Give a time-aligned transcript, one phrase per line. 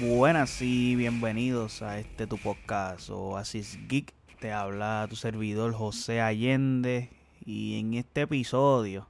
[0.00, 4.14] Buenas y bienvenidos a este tu podcast Oasis Geek.
[4.38, 7.10] Te habla tu servidor José Allende
[7.44, 9.08] y en este episodio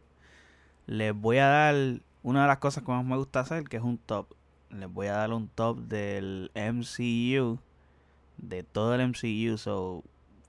[0.87, 1.74] les voy a dar
[2.22, 4.28] una de las cosas que más me gusta hacer, que es un top.
[4.71, 7.59] Les voy a dar un top del MCU,
[8.38, 10.05] de todo el MCU, so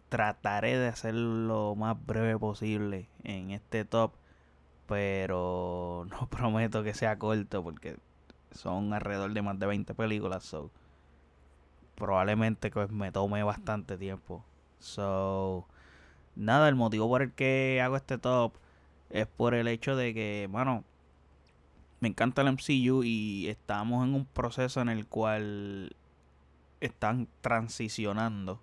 [0.08, 4.14] trataré de hacerlo lo más breve posible en este top,
[4.88, 7.98] pero no prometo que sea corto porque
[8.52, 10.72] son alrededor de más de 20 películas, so
[11.96, 14.44] probablemente pues, me tome bastante tiempo.
[14.80, 15.66] So,
[16.36, 18.54] nada, el motivo por el que hago este top
[19.10, 20.84] es por el hecho de que, bueno,
[22.00, 25.96] me encanta el MCU y estamos en un proceso en el cual
[26.80, 28.62] están transicionando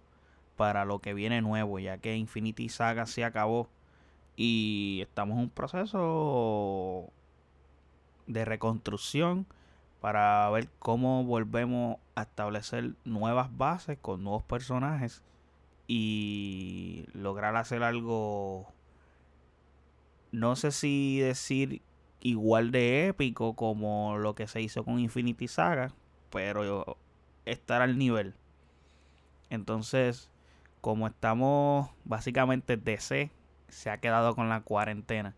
[0.57, 3.69] para lo que viene nuevo, ya que Infinity Saga se acabó
[4.37, 7.11] y estamos en un proceso
[8.27, 9.47] de reconstrucción
[10.07, 15.25] para ver cómo volvemos a establecer nuevas bases con nuevos personajes
[15.89, 18.73] y lograr hacer algo
[20.31, 21.83] no sé si decir
[22.21, 25.91] igual de épico como lo que se hizo con Infinity Saga,
[26.31, 26.97] pero
[27.45, 28.34] estar al nivel.
[29.51, 30.31] Entonces,
[30.83, 33.33] como estamos básicamente DC,
[33.67, 35.34] se ha quedado con la cuarentena.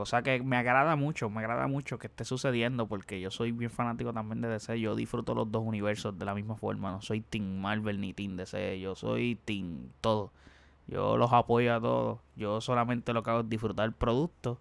[0.00, 3.70] Cosa que me agrada mucho, me agrada mucho que esté sucediendo porque yo soy bien
[3.70, 4.80] fanático también de DC.
[4.80, 6.90] Yo disfruto los dos universos de la misma forma.
[6.90, 8.80] No soy Team Marvel ni Team DC.
[8.80, 10.32] Yo soy Team todo.
[10.86, 12.18] Yo los apoyo a todos.
[12.34, 14.58] Yo solamente lo que hago es disfrutar el producto.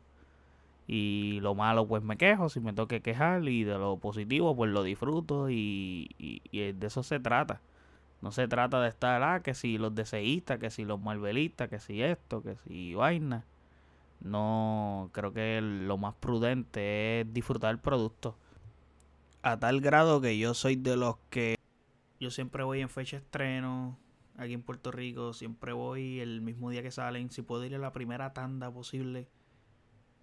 [0.88, 3.48] Y lo malo pues me quejo si me toque quejar.
[3.48, 5.50] Y de lo positivo pues lo disfruto.
[5.50, 7.62] Y, y, de eso se trata.
[8.22, 11.80] No se trata de estar, ah, que si los DCistas, que si los Marvelistas, que
[11.80, 13.46] si esto, que si vaina
[14.22, 18.38] no creo que lo más prudente es disfrutar el producto.
[19.42, 21.56] A tal grado que yo soy de los que
[22.20, 23.98] yo siempre voy en fecha de estreno
[24.40, 27.80] aquí en Puerto Rico, siempre voy el mismo día que salen, si puedo ir a
[27.80, 29.28] la primera tanda posible.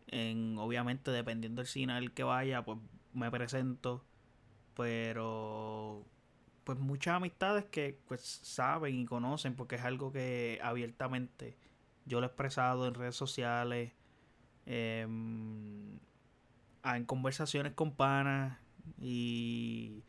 [0.08, 2.78] En, obviamente dependiendo del cine al que vaya, pues
[3.12, 4.04] me presento,
[4.74, 6.04] pero
[6.64, 11.56] pues muchas amistades que pues saben y conocen porque es algo que abiertamente
[12.06, 13.92] yo lo he expresado en redes sociales,
[14.64, 15.98] em,
[16.84, 18.58] en conversaciones con panas
[19.00, 20.04] y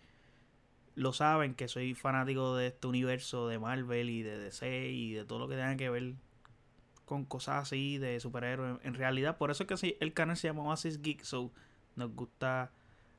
[0.96, 5.26] lo saben que soy fanático de este universo de Marvel y de DC y de
[5.26, 6.16] todo lo que tenga que ver
[7.06, 8.80] con cosas así de superhéroes.
[8.84, 11.52] En realidad, por eso es que el canal se llama Oasis Geek, so
[11.96, 12.72] nos gusta,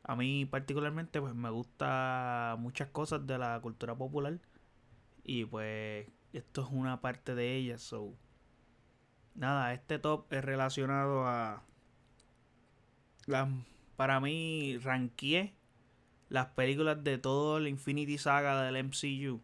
[0.05, 4.38] a mí particularmente, pues me gusta muchas cosas de la cultura popular
[5.25, 8.15] y pues esto es una parte de ella, so
[9.38, 11.62] nada, este top es relacionado a
[13.26, 13.49] las
[13.97, 15.54] para mí ranqué
[16.28, 19.41] las películas de todo el Infinity Saga del MCU.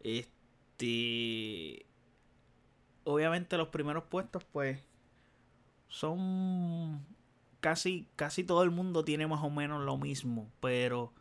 [0.00, 1.86] Este
[3.04, 4.80] obviamente los primeros puestos pues
[5.88, 7.06] son
[7.60, 11.12] casi casi todo el mundo tiene más o menos lo mismo, pero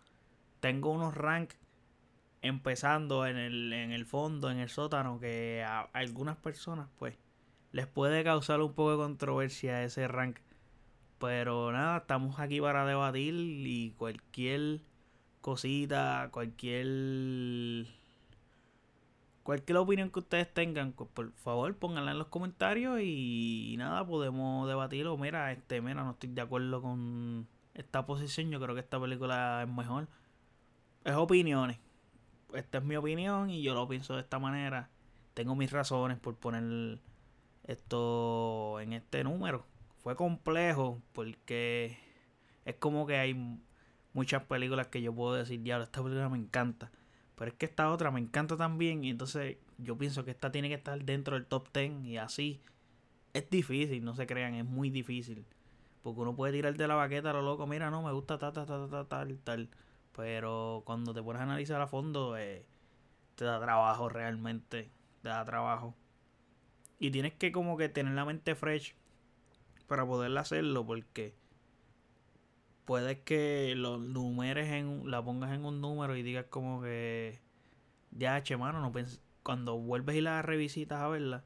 [0.60, 1.52] tengo unos rank
[2.42, 7.18] empezando en el, en el fondo, en el sótano, que a algunas personas pues
[7.76, 10.38] les puede causar un poco de controversia ese rank.
[11.20, 14.80] Pero nada, estamos aquí para debatir y cualquier
[15.42, 17.88] cosita, cualquier
[19.44, 24.70] cualquier opinión que ustedes tengan, pues, por favor pónganla en los comentarios y, nada, podemos
[24.70, 25.18] debatirlo.
[25.18, 29.64] Mira, este, mira, no estoy de acuerdo con esta posición, yo creo que esta película
[29.64, 30.08] es mejor.
[31.04, 31.78] Es opiniones.
[32.54, 34.90] Esta es mi opinión y yo lo pienso de esta manera.
[35.34, 37.00] Tengo mis razones por poner
[37.66, 39.66] esto en este número.
[39.98, 41.98] Fue complejo porque
[42.66, 43.60] es como que hay
[44.14, 46.92] muchas películas que yo puedo decir, diablo, esta película me encanta.
[47.36, 50.70] Pero es que esta otra me encanta también y entonces yo pienso que esta tiene
[50.70, 52.62] que estar dentro del top 10 y así.
[53.34, 55.46] Es difícil, no se crean, es muy difícil.
[56.04, 58.54] Porque uno puede tirar de la baqueta a lo loco, mira, no, me gusta tal,
[58.54, 59.70] tal, tal, tal, tal, tal.
[60.16, 62.66] Pero cuando te pones a analizar a fondo, eh,
[63.36, 64.90] te da trabajo realmente,
[65.22, 65.96] te da trabajo.
[67.00, 68.96] Y tienes que como que tener la mente fresh
[69.88, 71.36] para poder hacerlo porque
[72.86, 77.40] puedes que lo numeres en la pongas en un número y digas como que
[78.12, 78.94] ya che mano no
[79.44, 81.44] cuando vuelves y la revisitas a verla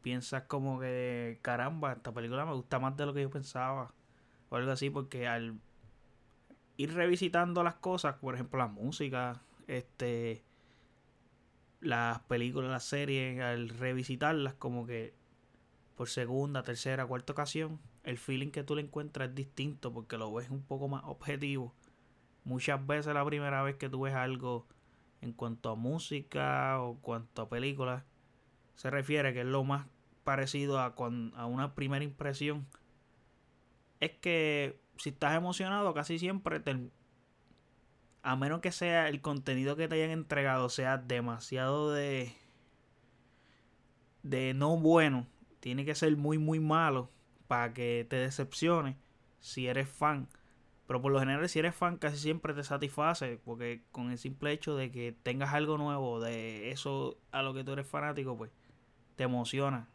[0.00, 3.94] piensas como que caramba esta película me gusta más de lo que yo pensaba
[4.48, 5.58] o algo así porque al
[6.76, 10.42] ir revisitando las cosas por ejemplo la música este
[11.82, 15.14] las películas, las series, al revisitarlas como que
[15.96, 20.32] por segunda, tercera, cuarta ocasión, el feeling que tú le encuentras es distinto porque lo
[20.32, 21.74] ves un poco más objetivo
[22.44, 24.66] muchas veces la primera vez que tú ves algo
[25.20, 28.04] en cuanto a música o cuanto a películas,
[28.74, 29.86] se refiere que es lo más
[30.24, 32.66] parecido a, a una primera impresión.
[34.00, 36.90] Es que si estás emocionado, casi siempre te,
[38.22, 42.34] a menos que sea el contenido que te hayan entregado sea demasiado de
[44.22, 45.26] de no bueno,
[45.60, 47.10] tiene que ser muy muy malo
[47.48, 48.96] para que te decepcione
[49.40, 50.28] si eres fan.
[50.86, 54.52] Pero por lo general si eres fan casi siempre te satisface porque con el simple
[54.52, 58.50] hecho de que tengas algo nuevo de eso a lo que tú eres fanático, pues
[59.16, 59.88] te emociona.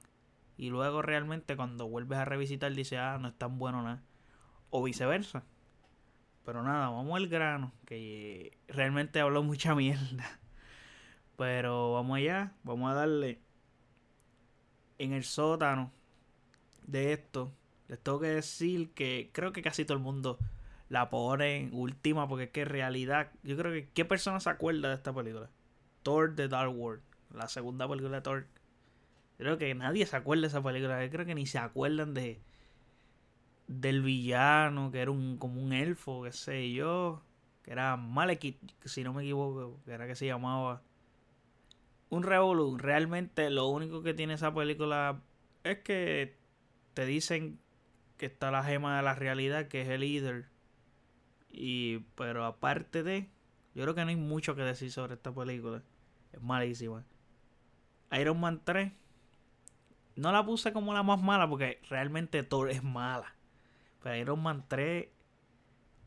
[0.57, 4.03] Y luego realmente cuando vuelves a revisitar dices, ah, no es tan bueno nada.
[4.69, 5.43] O viceversa.
[6.47, 10.39] Pero nada, vamos al grano, que realmente hablo mucha mierda.
[11.35, 13.41] Pero vamos allá, vamos a darle
[14.97, 15.91] en el sótano
[16.83, 17.51] de esto.
[17.89, 20.39] Les tengo que decir que creo que casi todo el mundo
[20.87, 24.87] la pone en última porque es que realidad, yo creo que ¿qué persona se acuerda
[24.87, 25.49] de esta película?
[26.01, 27.03] Thor The Dark World,
[27.33, 28.47] la segunda película de Thor.
[29.37, 32.39] Creo que nadie se acuerda de esa película, creo que ni se acuerdan de
[33.67, 37.21] del villano, que era un como un elfo, qué sé yo,
[37.63, 40.81] que era Malekith, si no me equivoco, que era que se llamaba
[42.09, 42.77] un Revolu.
[42.77, 45.21] Realmente lo único que tiene esa película
[45.63, 46.37] es que
[46.93, 47.59] te dicen
[48.17, 50.49] que está la gema de la realidad, que es el líder.
[51.49, 53.29] Y pero aparte de,
[53.75, 55.83] yo creo que no hay mucho que decir sobre esta película.
[56.31, 57.05] Es malísima.
[58.11, 58.91] Iron Man 3
[60.15, 63.36] no la puse como la más mala porque realmente Thor es mala.
[64.01, 65.07] Pero Iron Man 3,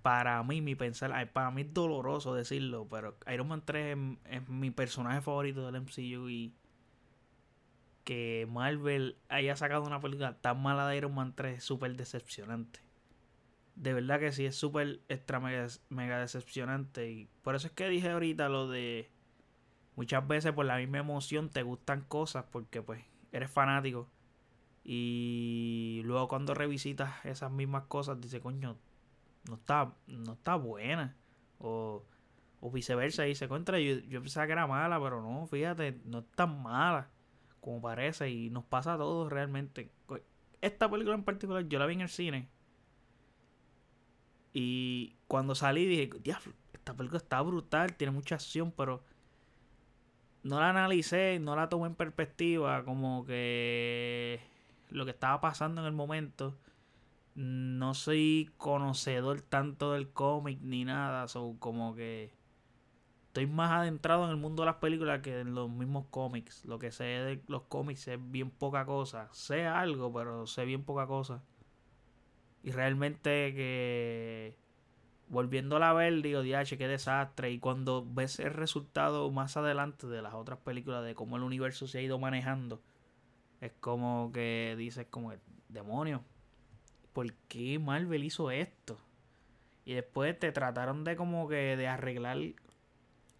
[0.03, 3.97] para mí, mi pensar, para mí es doloroso decirlo, pero Iron Man 3
[4.31, 6.55] es, mi personaje favorito del MCU y
[8.05, 12.81] que Marvel haya sacado una película tan mala de Iron Man 3 es súper decepcionante.
[13.77, 17.11] De verdad que sí, es súper extra mega, mega decepcionante.
[17.11, 19.11] Y por eso es que dije ahorita lo de
[19.97, 24.09] muchas veces por la misma emoción te gustan cosas porque pues eres fanático
[24.93, 28.77] y luego cuando revisitas esas mismas cosas, dice, coño,
[29.49, 31.17] no está, no está buena.
[31.61, 32.03] O,
[32.59, 36.19] o viceversa, y se encuentra, yo, yo pensaba que era mala, pero no, fíjate, no
[36.19, 37.09] es tan mala
[37.61, 38.31] como parece.
[38.31, 39.93] Y nos pasa a todos realmente.
[40.61, 42.49] Esta película en particular, yo la vi en el cine.
[44.53, 49.05] Y cuando salí dije, diablo, esta película está brutal, tiene mucha acción, pero
[50.43, 54.51] no la analicé, no la tomé en perspectiva, como que
[54.91, 56.57] lo que estaba pasando en el momento.
[57.35, 62.33] No soy conocedor tanto del cómic ni nada, so como que
[63.29, 66.65] estoy más adentrado en el mundo de las películas que en los mismos cómics.
[66.65, 69.29] Lo que sé de los cómics es bien poca cosa.
[69.33, 71.43] Sé algo, pero sé bien poca cosa.
[72.63, 74.59] Y realmente que
[75.31, 77.51] volviendo a ver, digo, diache, qué desastre.
[77.51, 81.87] Y cuando ves el resultado más adelante de las otras películas, de cómo el universo
[81.87, 82.83] se ha ido manejando,
[83.61, 85.33] es como que dices como,
[85.69, 86.25] demonio,
[87.13, 88.99] ¿por qué Marvel hizo esto?
[89.85, 92.39] Y después te trataron de como que de arreglar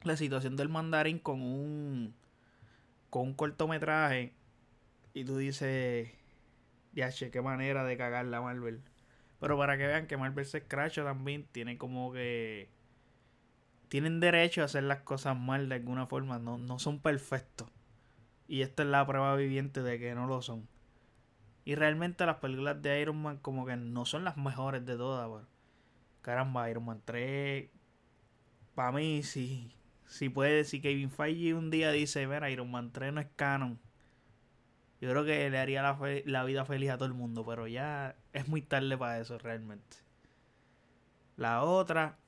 [0.03, 2.15] la situación del mandarín con un
[3.11, 4.35] con un cortometraje
[5.15, 6.11] y tú dices,
[6.93, 8.83] ya che, qué manera de cagar la Marvel.
[9.41, 12.71] Pero para que vean que Marvel se escracha también tiene como que
[13.89, 17.69] tienen derecho a hacer las cosas mal de alguna forma, no, no son perfectos.
[18.51, 20.67] Y esta es la prueba viviente de que no lo son.
[21.65, 25.47] Y realmente las películas de Iron Man como que no son las mejores de todas,
[26.21, 27.71] Caramba, Iron Man 3.
[28.75, 29.73] Para mí, sí.
[30.05, 33.79] Si puede decir Kevin Feige un día dice, ver, Iron Man 3 no es canon.
[35.01, 38.17] Yo creo que le haría la, la vida feliz a todo el mundo, pero ya
[38.33, 39.99] es muy tarde para eso realmente.
[41.37, 42.19] La otra,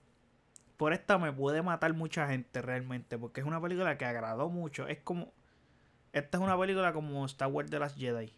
[0.76, 4.86] por esta me puede matar mucha gente realmente, porque es una película que agradó mucho.
[4.86, 5.32] Es como,
[6.12, 8.32] esta es una película como Star Wars de las Jedi.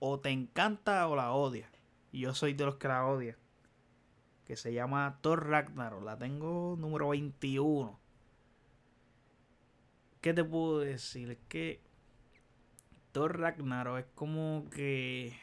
[0.00, 1.70] O te encanta o la odias.
[2.10, 3.38] Y yo soy de los que la odia.
[4.44, 6.02] Que se llama Thor Ragnarok.
[6.02, 8.00] La tengo número 21.
[10.20, 11.30] ¿Qué te puedo decir?
[11.30, 11.80] Es que
[13.12, 15.38] Thor Ragnarok es como que...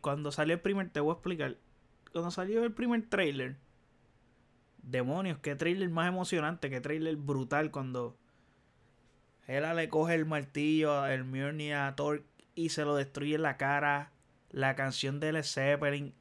[0.00, 1.56] Cuando salió el primer, te voy a explicar.
[2.10, 3.56] Cuando salió el primer trailer,
[4.82, 8.18] demonios, qué trailer más emocionante, qué trailer brutal cuando
[9.46, 13.56] Hela le coge el martillo a Mjolnir a Thor y se lo destruye en la
[13.56, 14.12] cara.
[14.50, 16.14] La canción de Led Zeppelin.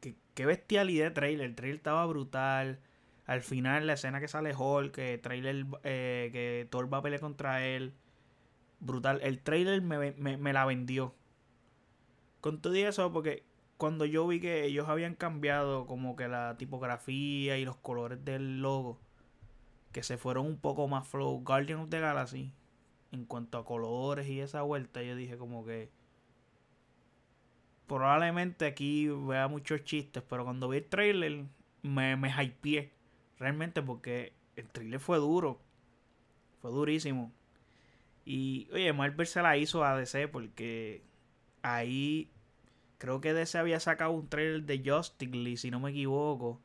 [0.00, 1.46] Qué, qué bestialidad de trailer.
[1.46, 2.80] El trailer estaba brutal.
[3.26, 7.20] Al final, la escena que sale Hulk, que, trailer, eh, que Thor va a pelear
[7.20, 7.94] contra él.
[8.80, 9.20] Brutal.
[9.22, 11.14] El trailer me, me, me la vendió.
[12.40, 13.44] Con todo eso, porque
[13.76, 18.60] cuando yo vi que ellos habían cambiado como que la tipografía y los colores del
[18.60, 19.00] logo,
[19.92, 22.52] que se fueron un poco más flow Guardian of the Galaxy
[23.12, 25.90] en cuanto a colores y esa vuelta, yo dije como que
[27.86, 31.44] probablemente aquí vea muchos chistes, pero cuando vi el trailer
[31.82, 32.90] me, me hypeé
[33.38, 35.60] realmente porque el trailer fue duro,
[36.60, 37.32] fue durísimo.
[38.24, 41.02] Y oye, Marvel se la hizo a DC porque
[41.62, 42.30] ahí
[42.98, 46.62] creo que DC había sacado un trailer de Justice League, si no me equivoco.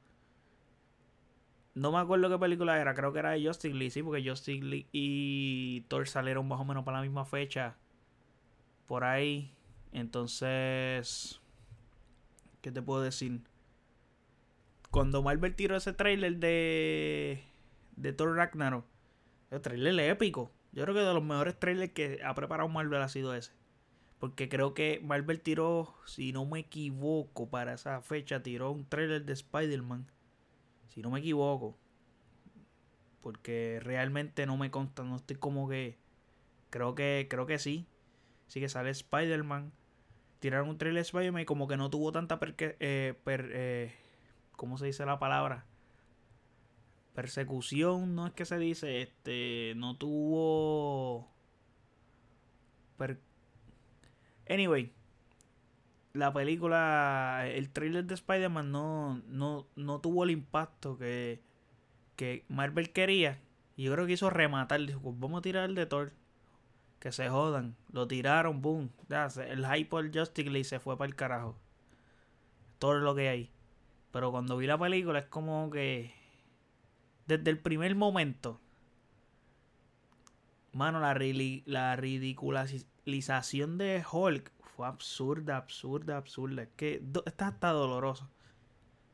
[1.78, 4.66] No me acuerdo qué película era, creo que era de Justice League, sí, porque Justice
[4.66, 7.76] League y Thor salieron más o menos para la misma fecha.
[8.88, 9.54] Por ahí.
[9.92, 11.40] Entonces,
[12.62, 13.42] ¿qué te puedo decir?
[14.90, 17.44] Cuando Marvel tiró ese trailer de,
[17.96, 18.86] de Thor Ragnarok,
[19.52, 20.52] el trailer épico.
[20.72, 23.52] Yo creo que de los mejores trailers que ha preparado Marvel ha sido ese.
[24.18, 29.26] Porque creo que Marvel tiró, si no me equivoco, para esa fecha tiró un trailer
[29.26, 30.08] de Spider-Man.
[30.98, 31.78] Si no me equivoco.
[33.22, 36.00] Porque realmente no me consta, no estoy como que...
[36.72, 37.86] Creo que, creo que sí.
[38.48, 39.72] Sí que sale Spider-Man.
[40.40, 42.40] Tiraron un trailer de Spider-Man y como que no tuvo tanta...
[42.58, 43.96] Eh, eh,
[44.54, 45.68] ¿Cómo se dice la palabra?
[47.14, 51.32] persecución, no es que se dice, este, no tuvo...
[54.50, 54.96] Anyway,
[56.18, 61.42] la película, el trailer de Spider-Man no, no, no tuvo el impacto que,
[62.16, 63.40] que Marvel quería.
[63.76, 66.14] Y yo creo que hizo rematar, dijo, pues vamos a tirar el de Thor.
[67.00, 67.76] Que se jodan.
[67.92, 68.90] Lo tiraron, boom.
[69.48, 71.56] el hype Justice League se fue para el carajo.
[72.80, 73.52] Todo lo que hay.
[74.12, 76.12] Pero cuando vi la película es como que
[77.28, 78.60] desde el primer momento,
[80.72, 81.16] mano, la,
[81.66, 84.52] la ridiculización de Hulk
[84.86, 86.64] absurda, absurda, absurda.
[86.64, 88.30] Es que está hasta doloroso.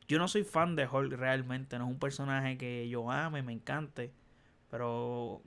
[0.08, 3.54] Yo no soy fan de Hulk realmente, no es un personaje que yo ame, me
[3.54, 4.14] encante.
[4.70, 5.42] Pero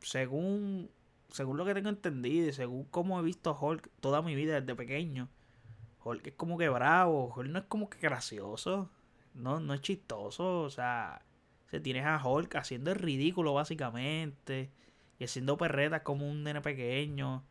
[0.00, 0.90] según,
[1.30, 4.74] según lo que tengo entendido y según cómo he visto Hulk toda mi vida desde
[4.74, 5.28] pequeño,
[6.02, 8.90] Hulk es como que bravo, Hulk no es como que gracioso,
[9.34, 11.22] no, no es chistoso, o sea,
[11.80, 14.70] tienes a Hulk haciendo el ridículo básicamente.
[15.18, 17.44] Y haciendo perretas como un nene pequeño.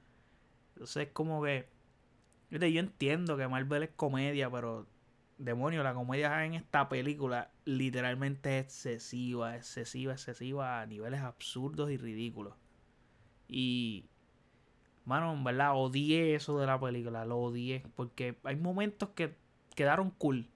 [0.73, 1.67] Entonces es como que...
[2.59, 4.87] Yo entiendo que Marvel es comedia, pero...
[5.39, 11.97] Demonio, la comedia en esta película literalmente es excesiva, excesiva, excesiva a niveles absurdos y
[11.97, 12.53] ridículos.
[13.47, 14.05] Y...
[15.05, 17.83] Mano, en verdad, odié eso de la película, lo odié.
[17.95, 19.35] Porque hay momentos que
[19.75, 20.47] quedaron cool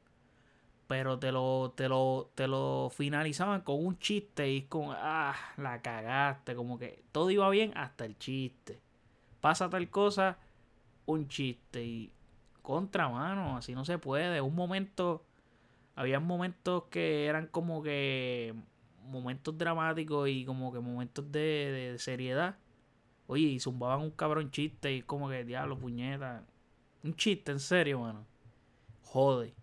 [0.88, 5.82] pero te lo, te lo, te lo finalizaban con un chiste y con, ah, la
[5.82, 8.80] cagaste, como que todo iba bien hasta el chiste.
[9.42, 10.38] Pasa tal cosa,
[11.08, 12.12] un chiste y
[12.62, 14.40] contra mano, así no se puede.
[14.42, 15.26] Un momento,
[15.96, 18.54] había momentos que eran como que
[19.06, 22.58] momentos dramáticos y como que momentos de, de seriedad.
[23.26, 26.46] Oye, y zumbaban un cabrón chiste y como que, diablo, puñeta.
[27.04, 28.26] Un chiste, en serio, mano.
[29.04, 29.54] Jode.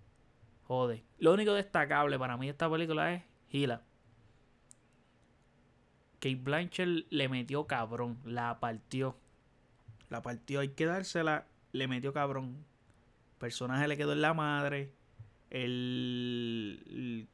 [0.66, 1.04] Jode.
[1.18, 3.82] Lo único destacable para mí de esta película es Gila.
[6.20, 8.18] Kate Blanchett le metió cabrón.
[8.24, 9.16] La partió.
[10.14, 10.60] La partió.
[10.60, 11.48] Hay que dársela.
[11.72, 12.64] Le metió cabrón.
[13.40, 14.92] Personaje le quedó en la madre.
[15.50, 17.26] El,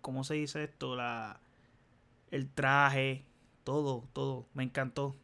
[0.00, 0.96] ¿Cómo se dice esto?
[0.96, 1.38] La,
[2.32, 3.24] el traje.
[3.62, 4.48] Todo, todo.
[4.52, 5.14] Me encantó.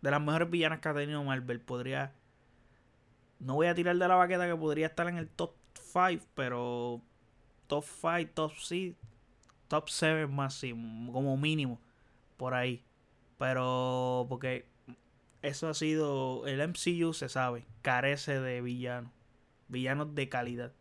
[0.00, 1.60] De las mejores villanas que ha tenido Marvel.
[1.60, 2.12] Podría.
[3.38, 7.00] No voy a tirar de la baqueta que podría estar en el top 5, pero
[7.68, 8.96] top 5, top 6,
[9.68, 11.78] top 7 máximo, como mínimo,
[12.36, 12.84] por ahí.
[13.38, 14.71] Pero porque
[15.42, 19.12] eso ha sido, el MCU se sabe, carece de villanos,
[19.68, 20.72] villanos de calidad.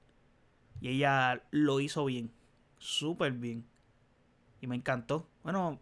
[0.80, 2.32] Y ella lo hizo bien,
[2.78, 3.66] súper bien.
[4.62, 5.28] Y me encantó.
[5.44, 5.80] Bueno,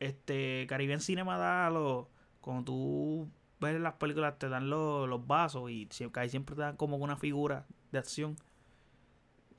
[0.00, 3.30] este Caribbean Cinema da lo, cuando tú
[3.60, 7.16] ves las películas te dan los, los vasos y siempre, siempre te dan como una
[7.16, 8.36] figura de acción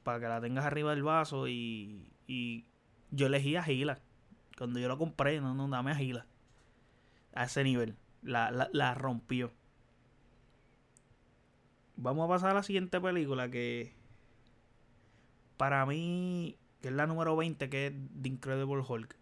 [0.03, 2.65] para que la tengas arriba del vaso y, y
[3.11, 3.99] yo elegí a Gila.
[4.57, 6.25] Cuando yo lo compré, no, no, dame a Gila.
[7.33, 7.95] A ese nivel.
[8.23, 9.51] La, la, la rompió.
[11.95, 13.93] Vamos a pasar a la siguiente película que
[15.57, 19.15] para mí, que es la número 20, que es The Incredible Hulk.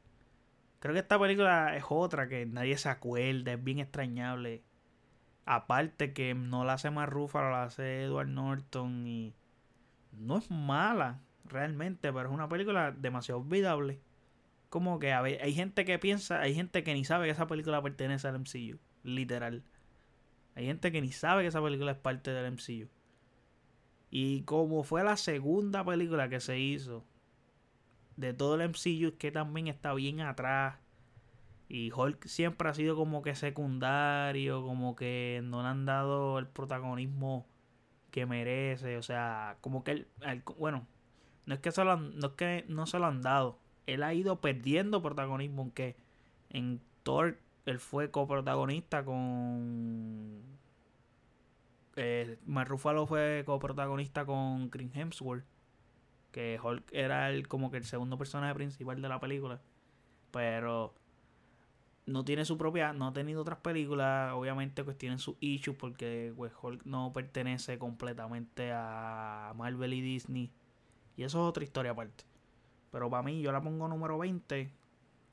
[0.80, 4.64] Creo que esta película es otra que nadie se acuerda, es bien extrañable.
[5.46, 9.36] Aparte que no la hace más Ruffalo, la hace Edward Norton y
[10.12, 14.00] no es mala realmente, pero es una película demasiado olvidable.
[14.70, 18.28] Como que hay gente que piensa, hay gente que ni sabe que esa película pertenece
[18.28, 19.64] al MCU, literal.
[20.56, 22.90] Hay gente que ni sabe que esa película es parte del MCU.
[24.10, 27.06] Y como fue la segunda película que se hizo
[28.18, 30.78] de todo el MCU, que también está bien atrás.
[31.70, 36.48] Y Hulk siempre ha sido como que secundario, como que no le han dado el
[36.48, 37.48] protagonismo
[38.12, 38.98] que merece.
[38.98, 40.08] O sea, como que él,
[40.58, 40.86] bueno,
[41.46, 43.60] no es que, se lo no es que no se lo han dado.
[43.88, 45.96] Él ha ido perdiendo protagonismo, aunque
[46.50, 50.42] en Thor él fue coprotagonista con
[51.96, 55.46] eh, Mark Ruffalo fue coprotagonista con Chris Hemsworth.
[56.32, 59.62] Que Hulk era el, como que el segundo personaje principal de la película.
[60.32, 60.94] Pero
[62.06, 64.34] no tiene su propia, no ha tenido otras películas.
[64.34, 70.52] Obviamente pues tienen sus issues porque pues, Hulk no pertenece completamente a Marvel y Disney.
[71.18, 72.24] Y eso es otra historia aparte.
[72.92, 74.72] Pero para mí yo la pongo número 20.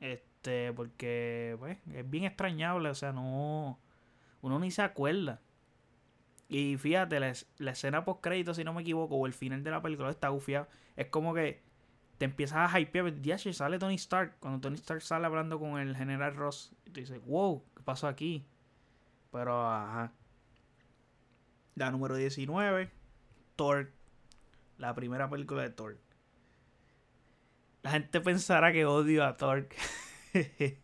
[0.00, 0.27] Este,
[0.74, 2.88] porque pues, es bien extrañable.
[2.90, 3.78] O sea, no.
[4.42, 5.40] Uno ni se acuerda.
[6.48, 9.82] Y fíjate, la, escena post crédito, si no me equivoco, o el final de la
[9.82, 10.66] película está gufiado.
[10.96, 11.62] Es como que
[12.16, 13.20] te empiezas a hypear.
[13.20, 14.36] Ya sale Tony Stark.
[14.40, 18.08] Cuando Tony Stark sale hablando con el general Ross, y tú dices, wow, ¿qué pasó
[18.08, 18.46] aquí?
[19.30, 20.12] Pero, ajá.
[21.74, 22.90] La número 19,
[23.56, 23.92] Thor.
[24.78, 25.98] La primera película de Thor.
[27.82, 29.68] La gente pensará que odio a Thor.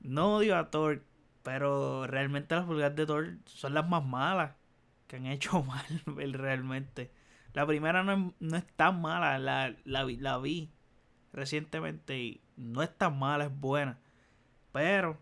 [0.00, 1.02] no odio a Thor,
[1.42, 4.52] pero realmente las películas de Thor son las más malas
[5.06, 7.10] que han hecho mal realmente.
[7.52, 10.70] La primera no es, tan mala, la, la, la, vi
[11.32, 13.98] recientemente y no es tan mala, es buena.
[14.72, 15.18] Pero,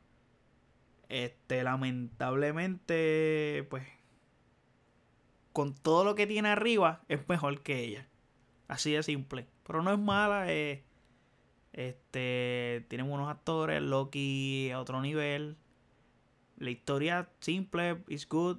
[1.10, 3.84] este, lamentablemente, pues,
[5.52, 8.06] con todo lo que tiene arriba, es mejor que ella.
[8.66, 9.46] Así de simple.
[9.66, 10.84] Pero no es mala, eh,
[11.72, 15.56] este, tienen buenos actores, Loki a otro nivel.
[16.58, 18.58] La historia simple, is good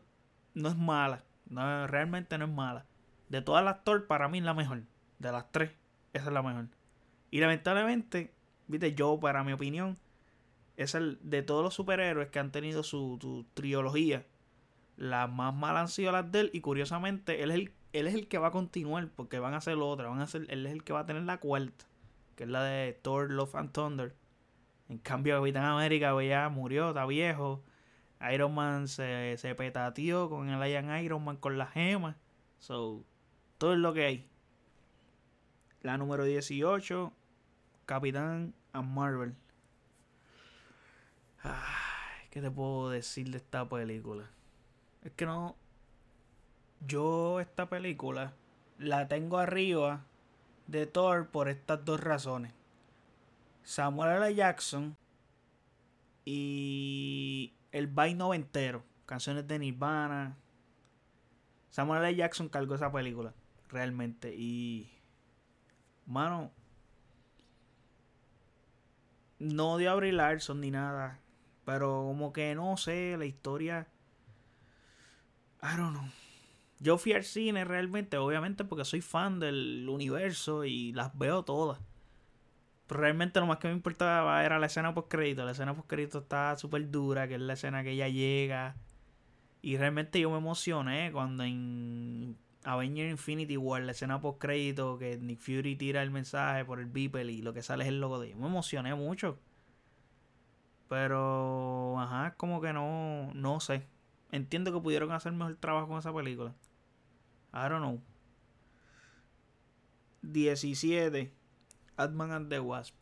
[0.54, 1.24] no es mala.
[1.50, 2.86] No, realmente no es mala.
[3.30, 4.84] De todas las Thor, para mí es la mejor.
[5.20, 5.72] De las tres,
[6.14, 6.68] esa es la mejor.
[7.32, 8.34] Y lamentablemente,
[8.68, 9.98] viste, yo, para mi opinión,
[10.78, 14.26] es el de todos los superhéroes que han tenido su, su trilogía.
[14.98, 16.50] Las más malas han sido las de él.
[16.54, 19.10] Y curiosamente, él es el, él es el que va a continuar.
[19.16, 20.10] Porque van a hacer otra.
[20.10, 21.86] Van a hacer, él es el que va a tener la cuarta.
[22.36, 24.16] Que es la de Thor, Love and Thunder.
[24.90, 27.64] En cambio, Capitán América pues, ya murió, está viejo.
[28.32, 32.18] Iron Man se, se petateó con el Iron Iron Man con la gema.
[32.60, 33.04] So,
[33.58, 34.30] todo es lo que hay.
[35.82, 37.12] La número 18,
[37.86, 39.36] Capitán a Marvel.
[41.42, 44.30] Ay, ¿Qué te puedo decir de esta película?
[45.04, 45.58] Es que no.
[46.80, 48.34] Yo, esta película,
[48.78, 50.06] la tengo arriba
[50.68, 52.54] de Thor por estas dos razones.
[53.64, 54.36] Samuel L.
[54.36, 54.98] Jackson
[56.26, 58.84] y el vibe noventero.
[59.06, 60.38] Canciones de Nirvana.
[61.70, 62.16] Samuel L.
[62.16, 63.34] Jackson cargó esa película.
[63.70, 64.34] Realmente.
[64.36, 64.92] Y.
[66.06, 66.52] Mano.
[69.40, 71.20] No dio a Brie Larson ni nada.
[71.66, 73.88] Pero como que no sé, la historia.
[75.62, 76.10] I don't know.
[76.84, 81.80] Yo fui al cine realmente, obviamente porque soy fan del universo y las veo todas
[82.94, 85.46] realmente lo más que me importaba era la escena post crédito.
[85.46, 88.76] La escena post crédito está súper dura, que es la escena que ella llega.
[89.62, 95.18] Y realmente yo me emocioné cuando en Avenger Infinity War, la escena post crédito, que
[95.18, 98.20] Nick Fury tira el mensaje por el Beeple y lo que sale es el logo
[98.20, 98.38] de ella.
[98.38, 99.40] Me emocioné mucho.
[100.90, 103.88] Pero, ajá, como que no, no sé.
[104.32, 106.54] Entiendo que pudieron hacer mejor trabajo con esa película.
[107.54, 108.02] I don't know.
[110.24, 111.32] 17
[111.98, 112.96] Atman and the Wasp.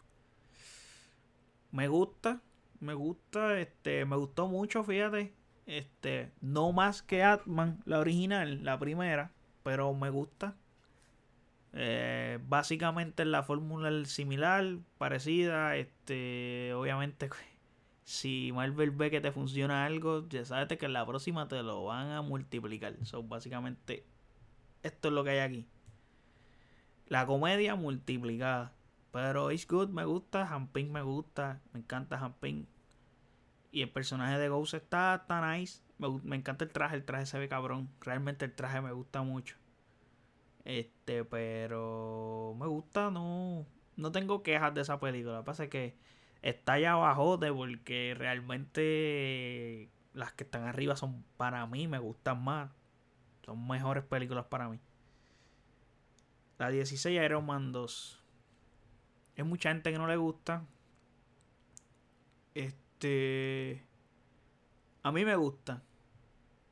[1.71, 2.41] Me gusta,
[2.79, 5.33] me gusta, este, me gustó mucho, fíjate.
[5.65, 9.31] Este, no más que Atman, la original, la primera,
[9.63, 10.55] pero me gusta.
[11.73, 15.77] Eh, básicamente la fórmula similar, parecida.
[15.77, 17.29] Este, obviamente,
[18.03, 21.85] si Marvel ve que te funciona algo, ya sabes que en la próxima te lo
[21.85, 22.97] van a multiplicar.
[23.05, 24.03] So, básicamente,
[24.83, 25.67] esto es lo que hay aquí.
[27.07, 28.73] La comedia multiplicada.
[29.11, 32.67] Pero It's Good me gusta, Hamping me gusta, me encanta Hamping.
[33.71, 35.81] Y el personaje de Ghost está, está nice.
[35.97, 37.89] Me, encanta el traje, el traje se ve cabrón.
[38.01, 39.57] Realmente el traje me gusta mucho.
[40.63, 43.65] Este, pero me gusta, no,
[43.95, 45.35] no tengo quejas de esa película.
[45.35, 45.97] Lo que pasa es que
[46.41, 52.43] está allá abajo de porque realmente las que están arriba son para mí, me gustan
[52.43, 52.71] más.
[53.45, 54.79] Son mejores películas para mí.
[56.57, 58.21] La 16 Iron Man 2.
[59.37, 60.63] Hay mucha gente que no le gusta.
[62.53, 63.83] Este.
[65.03, 65.81] A mí me gusta.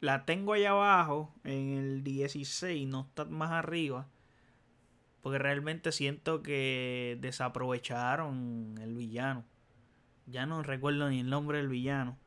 [0.02, 4.08] la tengo allá abajo en el 16, no está más arriba.
[5.22, 9.44] Porque realmente siento que desaprovecharon el villano.
[10.28, 12.18] Ya no recuerdo ni el nombre del villano.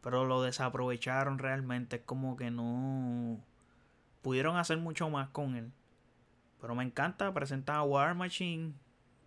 [0.00, 1.96] Pero lo desaprovecharon realmente.
[1.96, 3.44] Es como que no
[4.22, 5.72] pudieron hacer mucho más con él.
[6.60, 7.32] Pero me encanta.
[7.32, 8.74] Presentar a War Machine.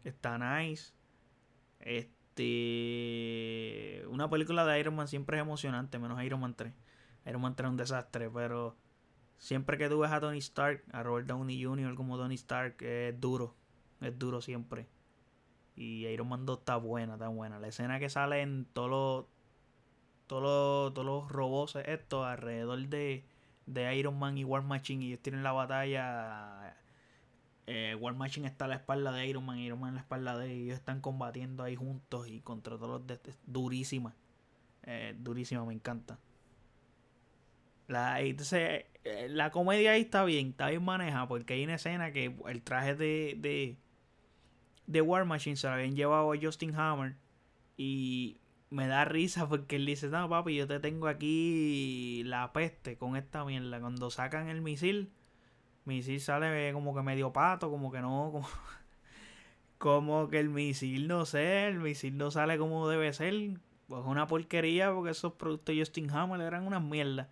[0.03, 0.93] Está nice.
[1.79, 3.23] Este.
[4.09, 5.97] Una película de Iron Man siempre es emocionante.
[5.99, 6.73] Menos Iron Man 3.
[7.25, 8.29] Iron Man 3 es un desastre.
[8.29, 8.77] Pero
[9.37, 11.95] siempre que tú a Tony Stark, a Robert Downey Jr.
[11.95, 13.55] como Tony Stark, es duro.
[14.01, 14.87] Es duro siempre.
[15.75, 17.59] Y Iron Man 2 está buena, está buena.
[17.59, 19.25] La escena que sale en todos los.
[20.31, 23.25] Todos los, todos los robots estos alrededor de,
[23.65, 26.77] de Iron Man y War Machine y ellos tienen la batalla.
[27.67, 30.37] Eh, War Machine está a la espalda de Iron Man Iron Man a la espalda
[30.37, 30.77] de ellos.
[30.77, 33.07] están combatiendo ahí juntos y contra todos los.
[33.07, 34.15] De, durísima.
[34.83, 36.17] Eh, durísima, me encanta.
[37.89, 42.13] La, entonces, eh, la comedia ahí está bien, está bien manejada porque hay una escena
[42.13, 43.75] que el traje de, de,
[44.87, 47.17] de War Machine se lo habían llevado a Justin Hammer
[47.75, 48.40] y
[48.71, 53.15] me da risa porque él dice, no papi, yo te tengo aquí la peste con
[53.17, 53.79] esta mierda.
[53.81, 55.11] Cuando sacan el misil,
[55.85, 58.47] misil sale como que medio pato, como que no, como,
[59.77, 63.59] como que el misil no sé, el misil no sale como debe ser.
[63.87, 67.27] Pues una porquería porque esos productos de Justin Hammer eran unas mierdas.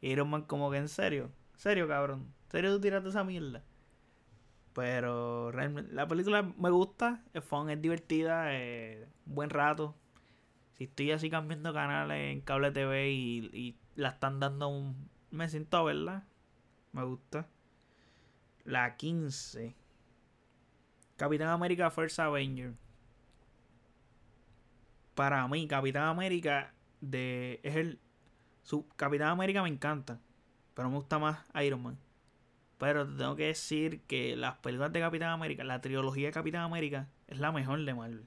[0.00, 3.64] Iron Man como que en serio, en serio cabrón, en serio tú tiraste esa mierda.
[4.74, 9.96] Pero realmente la película me gusta, es fun, es divertida, eh, buen rato.
[10.74, 15.08] Si estoy así cambiando canales en cable TV y, la están dando un...
[15.30, 16.24] Me siento ¿verdad?
[16.92, 17.46] Me gusta.
[18.64, 19.74] La 15.
[21.16, 22.74] Capitán América First Avenger.
[25.14, 28.00] Para mí, Capitán América de, es el
[28.64, 30.18] su Capitán América me encanta,
[30.72, 31.98] pero me gusta más Iron Man.
[32.78, 37.08] Pero tengo que decir que las películas de Capitán América, la trilogía de Capitán América,
[37.28, 38.26] es la mejor de Marvel.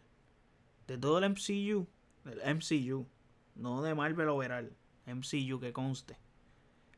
[0.86, 1.88] De todo el MCU,
[2.30, 3.08] el MCU,
[3.56, 6.18] no de Marvel overall, MCU que conste.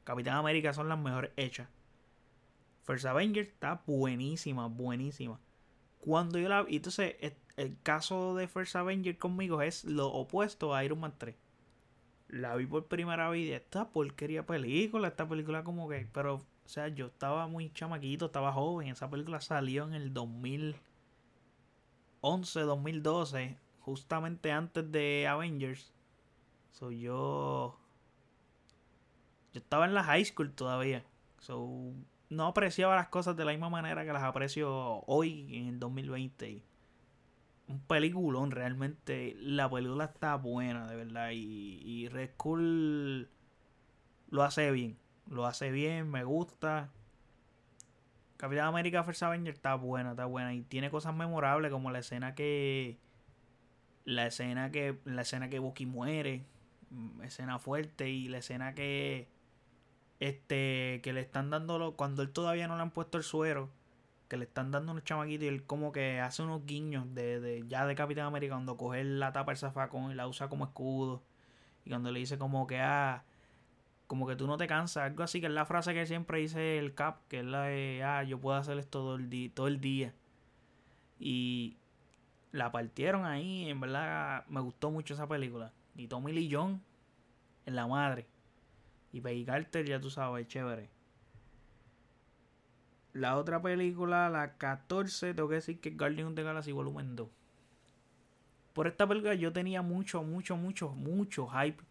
[0.03, 1.69] Capitán América son las mejores hechas.
[2.83, 5.39] First Avenger está buenísima, buenísima.
[5.99, 7.15] Cuando yo la vi, entonces
[7.57, 11.35] el caso de First Avenger conmigo es lo opuesto a Iron Man 3
[12.29, 16.45] la vi por primera vez y esta porquería película, esta película como que, pero, o
[16.65, 24.51] sea, yo estaba muy chamaquito, estaba joven, esa película salió en el 2011, 2012, justamente
[24.51, 25.93] antes de Avengers.
[26.71, 27.77] So yo
[29.53, 31.03] yo estaba en la high school todavía.
[31.39, 31.93] So
[32.29, 36.63] no apreciaba las cosas de la misma manera que las aprecio hoy en el 2020
[37.69, 39.37] un peliculón realmente.
[39.39, 41.29] La película está buena, de verdad.
[41.31, 43.29] Y, y Red Skull
[44.29, 44.97] lo hace bien.
[45.29, 46.89] Lo hace bien, me gusta.
[48.37, 50.53] Capitán América First Avenger está buena, está buena.
[50.53, 52.97] Y tiene cosas memorables como la escena que.
[54.09, 54.97] La escena que.
[55.05, 56.45] La escena que Bucky muere.
[56.89, 58.09] Mm, escena fuerte.
[58.09, 59.27] Y la escena que.
[60.19, 60.99] Este.
[61.03, 61.95] Que le están dando.
[61.95, 63.69] Cuando él todavía no le han puesto el suero
[64.27, 67.67] que le están dando unos chamaquitos y él como que hace unos guiños de, de
[67.67, 71.23] ya de Capitán América cuando coge la tapa del zafacón y la usa como escudo.
[71.83, 73.23] Y cuando le dice como que ah,
[74.05, 76.77] como que tú no te cansas, algo así, que es la frase que siempre dice
[76.77, 79.81] el Cap, que es la de ah, yo puedo hacer esto todo el, todo el
[79.81, 80.13] día.
[81.19, 81.77] Y
[82.51, 85.71] la partieron ahí, en verdad me gustó mucho esa película.
[85.95, 86.81] Y Tommy Lee Jones
[87.65, 88.27] en la madre.
[89.11, 90.89] Y Peggy Carter, ya tú sabes, chévere.
[93.13, 97.15] La otra película, la 14, tengo que decir que es Guardian of the Galaxy Volumen
[97.15, 97.27] 2.
[98.73, 101.83] Por esta película yo tenía mucho, mucho, mucho, mucho hype.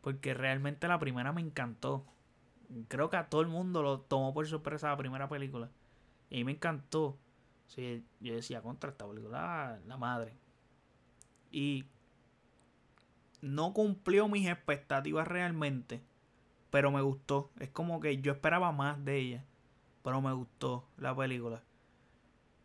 [0.00, 2.06] Porque realmente la primera me encantó.
[2.88, 5.68] Creo que a todo el mundo lo tomó por sorpresa la primera película.
[6.30, 7.18] Y me encantó.
[7.66, 10.34] Sí, yo decía, contra esta película, la madre.
[11.50, 11.84] Y
[13.40, 16.00] no cumplió mis expectativas realmente.
[16.70, 17.50] Pero me gustó.
[17.58, 19.44] Es como que yo esperaba más de ella
[20.06, 21.64] pero me gustó la película.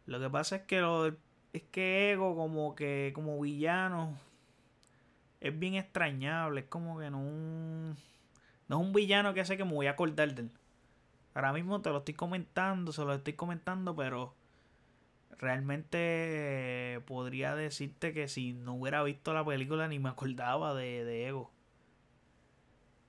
[0.06, 4.16] Lo que pasa es que lo, es que Ego como que como villano
[5.40, 7.98] es bien extrañable, es como que no un,
[8.68, 10.52] no es un villano que sé que me voy a acordar de él.
[11.34, 14.36] Ahora mismo te lo estoy comentando, se lo estoy comentando, pero
[15.38, 21.28] realmente podría decirte que si no hubiera visto la película ni me acordaba de, de
[21.28, 21.52] Ego.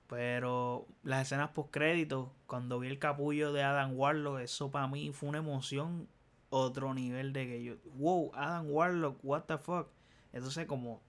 [0.07, 5.11] Pero las escenas post crédito, cuando vi el capullo de Adam Warlock, eso para mí
[5.11, 6.07] fue una emoción
[6.49, 9.87] otro nivel de que yo, wow, Adam Warlock, what the fuck.
[10.31, 11.01] Entonces como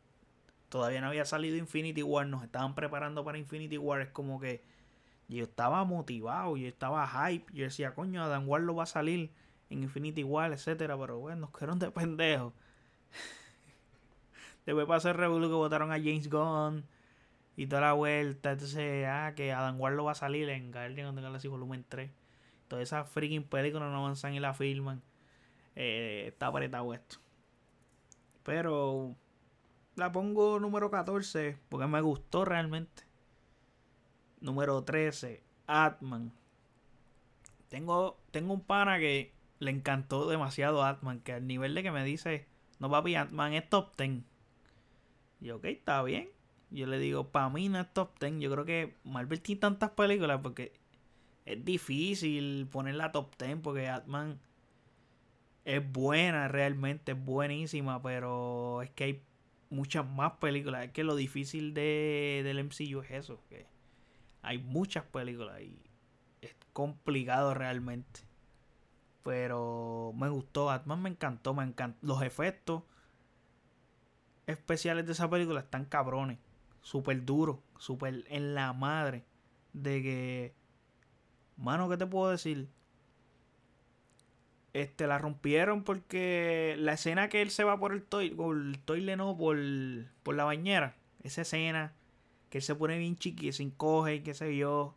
[0.68, 4.62] todavía no había salido Infinity War, nos estaban preparando para Infinity War, es como que
[5.28, 7.52] yo estaba motivado, yo estaba hype.
[7.52, 9.30] Yo decía, coño, Adam Warlock va a salir
[9.74, 10.96] en Infinity War, etcétera.
[10.98, 12.52] Pero bueno, nos quedaron de pendejos.
[14.66, 16.84] Después pasó el revuelo que votaron a James Gunn
[17.56, 18.52] y toda la vuelta.
[18.52, 22.10] Entonces, ah, que Adam Warlock va a salir en Guardian of the Galaxy Volumen 3.
[22.68, 25.02] Toda esa freaking película no avanzan y la filman.
[25.76, 27.18] Eh, está apretado esto.
[28.42, 29.14] Pero
[29.96, 33.02] la pongo número 14 porque me gustó realmente.
[34.40, 36.32] Número 13, Atman.
[37.68, 42.04] Tengo, tengo un pana que le encantó demasiado Atman, que al nivel de que me
[42.04, 42.46] dice,
[42.78, 44.22] no papi, Atman es top 10.
[45.40, 46.28] Y ok, está bien.
[46.70, 48.40] Yo le digo, para mí no es top 10.
[48.40, 50.72] Yo creo que Marvel tiene tantas películas porque
[51.44, 54.40] es difícil ponerla top 10 porque Atman
[55.64, 59.22] es buena realmente, es buenísima, pero es que hay
[59.70, 60.86] muchas más películas.
[60.86, 63.66] Es que lo difícil de, del MCU es eso, que
[64.42, 65.80] hay muchas películas y
[66.42, 68.20] es complicado realmente.
[69.24, 71.98] Pero me gustó, Batman me encantó, me encantó.
[72.06, 72.84] Los efectos
[74.46, 76.38] especiales de esa película están cabrones.
[76.82, 79.24] Súper duros, súper en la madre.
[79.72, 80.54] De que,
[81.56, 82.68] mano, ¿qué te puedo decir?
[84.74, 88.78] este, la rompieron porque la escena que él se va por el toile, por el
[88.80, 89.56] toile no, por,
[90.22, 91.94] por la bañera, esa escena
[92.50, 94.96] que él se pone bien chiqui, se encoge y qué sé yo.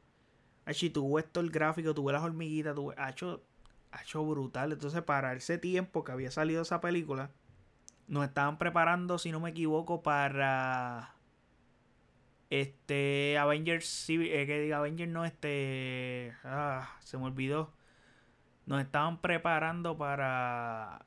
[0.66, 3.44] Achi, tuvo esto el gráfico, tuve las hormiguitas, tuve, ha hecho,
[3.92, 4.72] ha hecho brutal.
[4.74, 7.32] Entonces, para ese tiempo que había salido esa película,
[8.08, 11.16] nos estaban preparando, si no me equivoco, para
[12.50, 17.78] este Avengers, eh, que diga Avengers no, este, ah, se me olvidó
[18.68, 21.06] nos estaban preparando para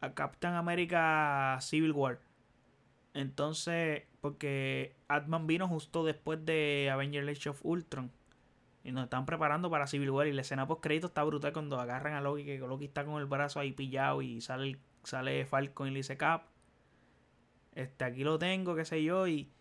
[0.00, 2.20] a Captain America Civil War.
[3.14, 8.12] Entonces, porque Atman vino justo después de Avengers Age of Ultron.
[8.88, 10.26] Y nos están preparando para Civil War.
[10.26, 12.44] Y la escena post crédito está brutal cuando agarran a Loki.
[12.44, 14.22] Que Loki está con el brazo ahí pillado.
[14.22, 16.44] Y sale, sale Falcon y le dice Cap.
[17.74, 19.28] Este, aquí lo tengo, qué sé yo.
[19.28, 19.52] Y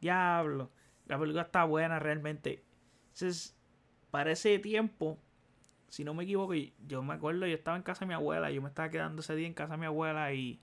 [0.00, 0.70] diablo.
[1.06, 2.64] La película está buena realmente.
[3.08, 3.54] Entonces,
[4.10, 5.18] para ese tiempo,
[5.88, 8.62] si no me equivoco, yo me acuerdo, yo estaba en casa de mi abuela, yo
[8.62, 10.62] me estaba quedando ese día en casa de mi abuela y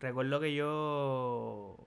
[0.00, 1.86] recuerdo que yo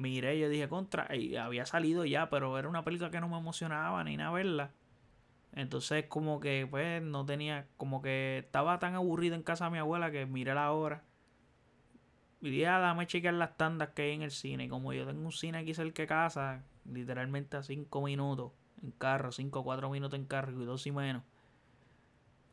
[0.00, 3.38] miré, yo dije contra, y había salido ya, pero era una película que no me
[3.38, 4.72] emocionaba ni nada verla.
[5.52, 9.78] Entonces como que pues no tenía, como que estaba tan aburrido en casa de mi
[9.78, 11.02] abuela que miré la hora.
[12.40, 14.68] Y dije, ah, dame chequear las tandas que hay en el cine.
[14.68, 19.32] Como yo tengo un cine aquí cerca de casa, literalmente a cinco minutos en carro,
[19.32, 21.22] 5 o 4 minutos en carro y dos y menos.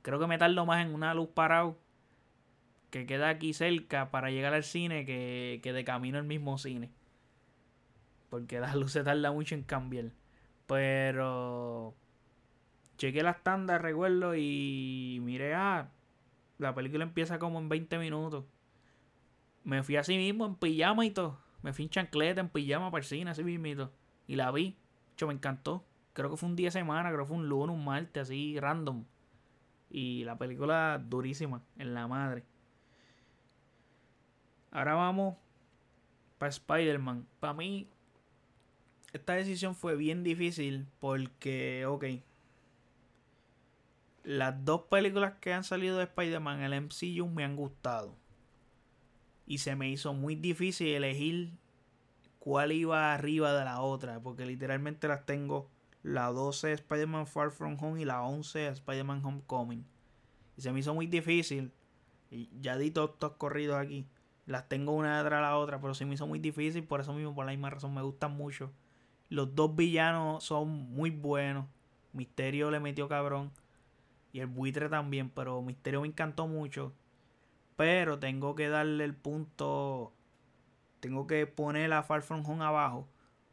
[0.02, 1.78] Creo que me tardo más en una luz parado
[2.90, 6.90] que queda aquí cerca para llegar al cine que, que de camino al mismo cine.
[8.30, 10.12] Porque la luz se tarda mucho en cambiar.
[10.68, 11.96] Pero
[12.98, 15.90] chequé las tandas, recuerdo, y miré, ah,
[16.58, 18.46] la película empieza como en 20 minutos.
[19.64, 21.40] Me fui así mismo en pijama y todo.
[21.62, 23.90] Me fui en chancleta, en pijama para el cine, así mismo.
[24.28, 24.76] Y la vi.
[25.14, 25.84] Hecho, me encantó
[26.18, 28.60] creo que fue un día de semana, creo que fue un lunes, un martes, así
[28.60, 29.06] random.
[29.92, 32.44] Y la película durísima, en la madre.
[34.72, 35.36] Ahora vamos
[36.40, 37.28] para Spider-Man.
[37.40, 37.88] Para mí,
[39.14, 42.06] esta decisión fue bien difícil porque, ok,
[44.24, 48.16] las dos películas que han salido de Spider-Man el MCU me han gustado.
[49.46, 51.54] Y se me hizo muy difícil elegir
[52.40, 55.70] cuál iba arriba de la otra, porque literalmente las tengo
[56.04, 59.86] la 12 Spider-Man Far From Home y la 11 Spider-Man Homecoming.
[60.58, 61.72] Y se me hizo muy difícil.
[62.30, 64.06] Y ya di todos estos corridos aquí.
[64.46, 66.84] Las tengo una detrás de la otra, pero se me hizo muy difícil.
[66.84, 68.72] Por eso mismo, por la misma razón, me gustan mucho.
[69.30, 71.66] Los dos villanos son muy buenos.
[72.14, 73.52] Misterio le metió cabrón.
[74.34, 76.94] Y el buitre también, pero Misterio me encantó mucho.
[77.76, 80.14] Pero tengo que darle el punto.
[81.00, 83.08] Tengo que poner a Far From Home abajo.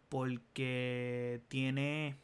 [0.08, 2.16] Porque tiene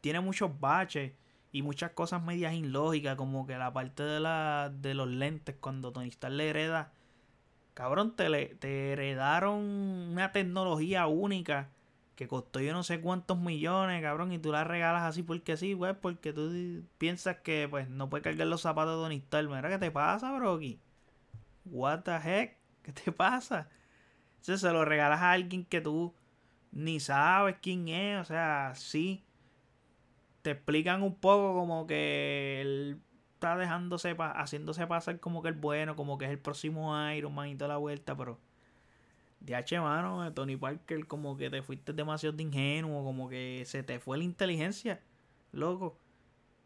[0.00, 1.12] tiene muchos baches
[1.52, 5.92] y muchas cosas medias ilógicas, como que la parte de, la, de los lentes, cuando
[5.92, 6.92] Tony Stark le hereda,
[7.74, 11.70] cabrón, te, le, te heredaron una tecnología única
[12.18, 15.72] que costó yo no sé cuántos millones, cabrón, y tú la regalas así porque sí,
[15.74, 19.48] güey, porque tú piensas que pues no puedes cargar los zapatos de Stark.
[19.48, 20.80] Mira, ¿qué te pasa, broki?
[21.64, 22.56] What the heck?
[22.82, 23.68] ¿Qué te pasa?
[24.38, 26.12] Entonces se lo regalas a alguien que tú
[26.72, 29.24] ni sabes quién es, o sea, sí
[30.42, 33.00] te explican un poco como que él
[33.34, 37.50] está dejándose, haciéndose pasar como que el bueno, como que es el próximo Iron Man
[37.50, 38.40] y toda la vuelta, pero
[39.40, 44.00] DH, mano, Tony Parker, como que te fuiste demasiado de ingenuo, como que se te
[44.00, 45.00] fue la inteligencia,
[45.52, 45.98] loco.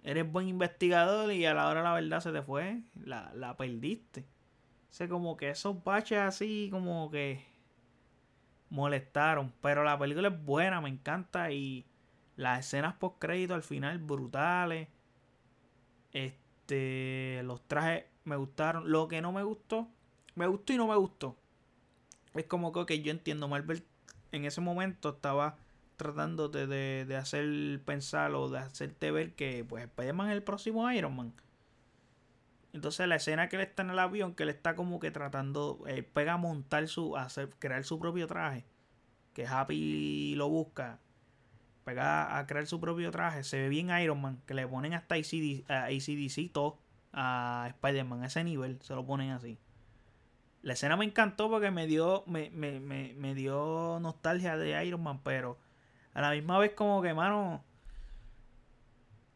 [0.02, 3.56] Eres buen investigador y a la hora de la verdad se te fue, la, la
[3.56, 4.22] perdiste.
[4.90, 7.44] O sea, como que esos baches así, como que
[8.68, 9.52] molestaron.
[9.60, 11.52] Pero la película es buena, me encanta.
[11.52, 11.86] Y
[12.36, 14.88] las escenas post crédito al final, brutales.
[16.12, 18.90] Este, los trajes me gustaron.
[18.90, 19.88] Lo que no me gustó,
[20.34, 21.36] me gustó y no me gustó
[22.34, 23.84] es como que yo entiendo, Marvel
[24.32, 25.56] en ese momento estaba
[25.96, 30.90] tratando de, de, hacer pensar o de hacerte ver que pues Spider-Man es el próximo
[30.90, 31.32] Iron Man.
[32.72, 35.84] Entonces la escena que él está en el avión, que él está como que tratando,
[36.14, 38.64] pega a montar su, a hacer, crear su propio traje,
[39.34, 40.98] que Happy lo busca,
[41.84, 45.16] pega a crear su propio traje, se ve bien Iron Man, que le ponen hasta
[45.16, 46.78] ACDC, ACDC todo
[47.12, 49.58] a Spider-Man, a ese nivel, se lo ponen así.
[50.62, 55.02] La escena me encantó porque me dio, me, me, me, me dio nostalgia de Iron
[55.02, 55.58] Man, pero
[56.14, 57.64] a la misma vez como que, mano,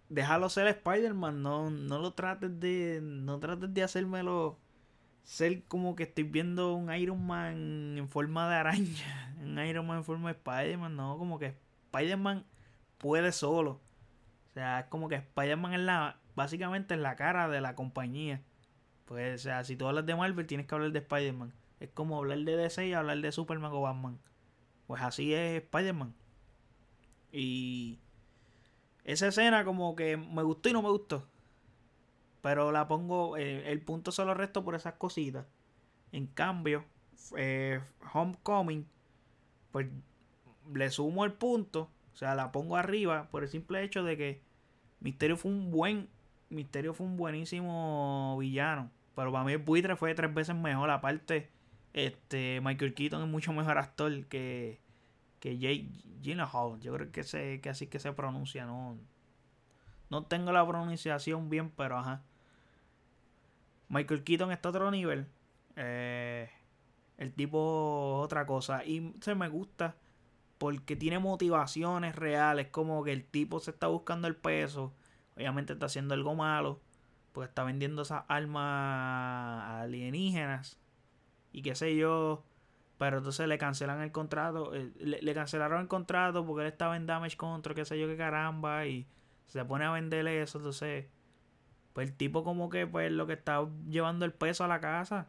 [0.08, 4.58] déjalo ser Spider-Man, no, no lo trates de, no trates de hacérmelo
[5.22, 9.98] ser como que estoy viendo un Iron Man en forma de araña, un Iron Man
[9.98, 12.44] en forma de Spider-Man, no, como que Spider-Man
[12.98, 13.80] puede solo.
[14.50, 18.42] O sea, es como que Spider-Man es la, básicamente es la cara de la compañía.
[19.06, 21.52] Pues, o sea, si tú hablas de Marvel, tienes que hablar de Spider-Man.
[21.80, 24.18] Es como hablar de DC y hablar de Superman o Batman.
[24.86, 26.14] Pues así es Spider-Man.
[27.32, 27.98] Y
[29.04, 31.26] esa escena como que me gustó y no me gustó.
[32.42, 35.46] Pero la pongo, eh, el punto solo resto por esas cositas.
[36.12, 36.84] En cambio,
[37.36, 37.80] eh,
[38.12, 38.86] Homecoming,
[39.72, 39.86] pues
[40.72, 41.90] le sumo el punto.
[42.14, 44.42] O sea, la pongo arriba por el simple hecho de que
[45.00, 46.08] Misterio fue un buen,
[46.48, 48.90] Misterio fue un buenísimo villano.
[49.16, 50.90] Pero para mí el buitre fue tres veces mejor.
[50.90, 51.48] Aparte,
[51.94, 54.78] este Michael Keaton es mucho mejor actor que,
[55.40, 56.78] que Jay Gyllenhaal.
[56.80, 58.66] Yo creo que, se, que así que se pronuncia.
[58.66, 58.98] No,
[60.10, 62.22] no tengo la pronunciación bien, pero ajá.
[63.88, 65.26] Michael Keaton está a otro nivel.
[65.76, 66.50] Eh,
[67.16, 68.84] el tipo otra cosa.
[68.84, 69.96] Y se me gusta
[70.58, 72.68] porque tiene motivaciones reales.
[72.68, 74.92] Como que el tipo se está buscando el peso.
[75.36, 76.82] Obviamente está haciendo algo malo
[77.36, 80.80] porque está vendiendo esas armas alienígenas
[81.52, 82.46] y qué sé yo.
[82.96, 87.04] Pero entonces le cancelan el contrato, eh, le, cancelaron el contrato porque él estaba en
[87.04, 89.06] Damage Control, qué sé yo, qué caramba, y
[89.48, 91.08] se pone a venderle eso, entonces,
[91.92, 95.28] pues el tipo como que, pues lo que está llevando el peso a la casa,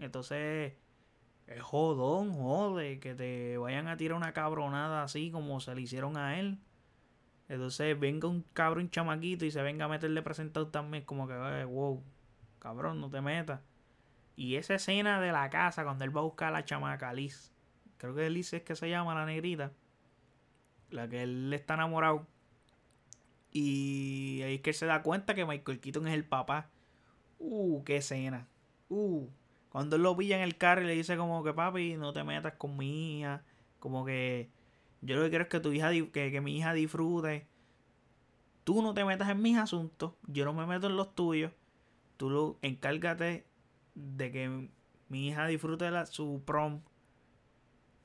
[0.00, 0.72] entonces,
[1.46, 6.16] es jodón, jode, que te vayan a tirar una cabronada así como se le hicieron
[6.16, 6.58] a él.
[7.48, 12.02] Entonces venga un cabrón chamaquito y se venga a meterle presentado también, como que, wow,
[12.58, 13.60] cabrón, no te metas.
[14.36, 17.52] Y esa escena de la casa, cuando él va a buscar a la chamaca, Liz,
[17.96, 19.72] creo que Liz es que se llama la negrita,
[20.90, 22.26] la que él está enamorado.
[23.50, 26.68] Y ahí es que él se da cuenta que Michael Keaton es el papá.
[27.38, 28.46] Uh, qué escena.
[28.90, 29.26] Uh,
[29.70, 32.24] cuando él lo pilla en el carro y le dice como que papi, no te
[32.24, 33.42] metas con mi hija.
[33.80, 34.50] Como que
[35.00, 37.46] yo lo que quiero es que tu hija, que, mi hija disfrute.
[38.64, 40.12] Tú no te metas en mis asuntos.
[40.26, 41.52] Yo no me meto en los tuyos.
[42.16, 43.46] Tú lo, encárgate
[43.94, 44.68] de que
[45.08, 46.82] mi hija disfrute la, su prom.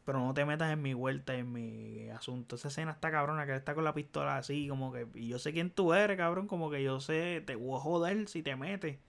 [0.05, 2.55] Pero no te metas en mi vuelta, en mi asunto.
[2.55, 5.07] Esa escena está cabrona, que él está con la pistola así, como que.
[5.15, 6.47] Y yo sé quién tú eres, cabrón.
[6.47, 8.99] Como que yo sé, te voy a joder si te metes.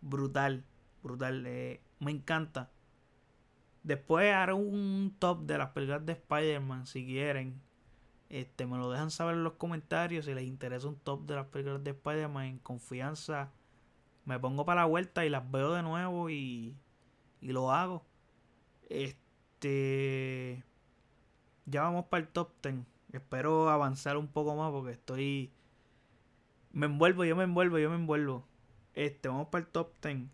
[0.00, 0.64] Brutal,
[1.02, 1.44] brutal.
[1.46, 2.70] Eh, me encanta.
[3.82, 7.60] Después haré un top de las películas de Spider-Man si quieren.
[8.28, 11.46] Este, me lo dejan saber en los comentarios si les interesa un top de las
[11.46, 13.52] películas de Spider-Man en confianza.
[14.24, 16.76] Me pongo para la vuelta y las veo de nuevo y,
[17.40, 18.06] y lo hago.
[18.88, 20.64] Este.
[21.66, 22.76] Ya vamos para el top 10.
[23.12, 25.52] Espero avanzar un poco más porque estoy.
[26.70, 28.46] Me envuelvo, yo me envuelvo, yo me envuelvo.
[28.94, 30.28] Este, vamos para el top 10.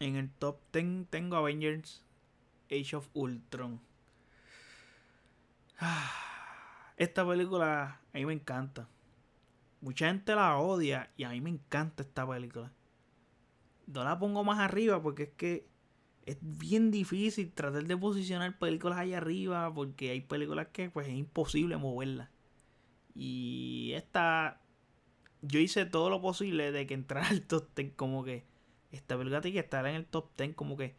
[0.00, 2.03] En el top 10 tengo Avengers
[2.80, 3.80] Age of Ultron.
[6.96, 8.88] Esta película a mí me encanta.
[9.80, 12.72] Mucha gente la odia y a mí me encanta esta película.
[13.86, 15.68] No la pongo más arriba porque es que
[16.24, 21.14] es bien difícil tratar de posicionar películas ahí arriba porque hay películas que pues es
[21.14, 22.30] imposible moverlas.
[23.14, 24.60] Y esta
[25.42, 28.44] yo hice todo lo posible de que entrara al top 10 como que
[28.92, 30.94] esta película tiene que estar en el top 10 como que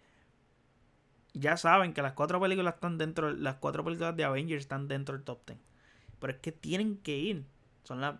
[1.39, 5.15] ya saben que las cuatro películas están dentro, las cuatro películas de Avengers están dentro
[5.15, 5.59] del top 10.
[6.19, 7.45] Pero es que tienen que ir.
[7.83, 8.15] Son las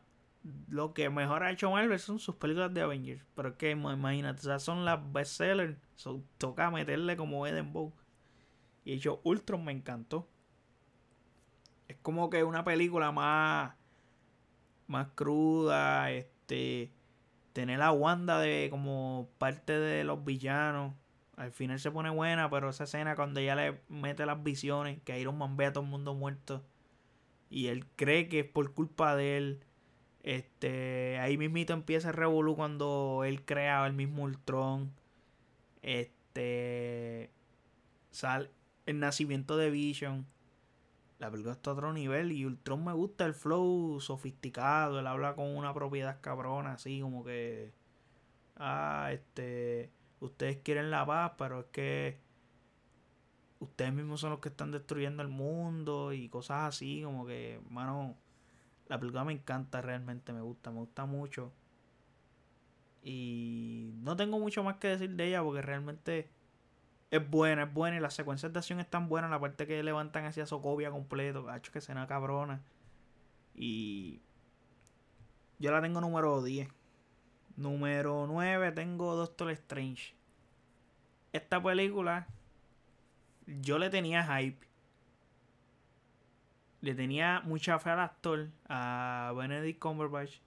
[0.70, 3.24] lo que mejor ha hecho Marvel son sus películas de Avengers.
[3.36, 5.78] Pero es que imagínate, son las bestsellers.
[5.96, 7.94] So, toca meterle como Eden Bow.
[8.84, 10.28] Y de hecho, Ultron me encantó.
[11.88, 13.74] Es como que una película más.
[14.88, 16.12] Más cruda.
[16.12, 16.92] Este.
[17.54, 20.94] Tener a Wanda de como parte de los villanos.
[21.36, 25.20] Al final se pone buena, pero esa escena cuando ella le mete las visiones, que
[25.20, 26.64] Iron Man ve a todo el mundo muerto.
[27.50, 29.64] Y él cree que es por culpa de él.
[30.24, 31.20] Este.
[31.20, 34.92] Ahí mismito empieza el revolú cuando él crea el mismo Ultron.
[35.82, 37.32] Este.
[38.12, 38.50] Sale
[38.86, 40.26] el nacimiento de Vision.
[41.20, 45.00] La película está a otro nivel y Ultron me gusta el flow sofisticado.
[45.00, 47.74] Él habla con una propiedad cabrona, así como que.
[48.56, 49.92] Ah, este.
[50.26, 52.20] Ustedes quieren la paz, pero es que.
[53.60, 58.16] Ustedes mismos son los que están destruyendo el mundo y cosas así, como que, mano.
[58.88, 61.52] La película me encanta realmente, me gusta, me gusta mucho.
[63.02, 66.30] Y no tengo mucho más que decir de ella porque realmente
[67.12, 69.32] es buena, es buena y las secuencias de acción están buenas.
[69.32, 72.62] La parte que levantan hacia Sokovia completo, hecho que cena cabrona.
[73.54, 74.22] Y
[75.60, 76.68] yo la tengo número 10.
[77.58, 80.14] Número 9 tengo Doctor Strange.
[81.32, 82.28] Esta película
[83.46, 84.66] yo le tenía hype.
[86.82, 90.40] Le tenía mucha fe al actor, a Benedict Cumberbatch.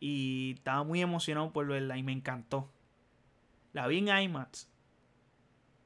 [0.00, 2.70] Y estaba muy emocionado por verla y me encantó.
[3.72, 4.68] La vi en IMAX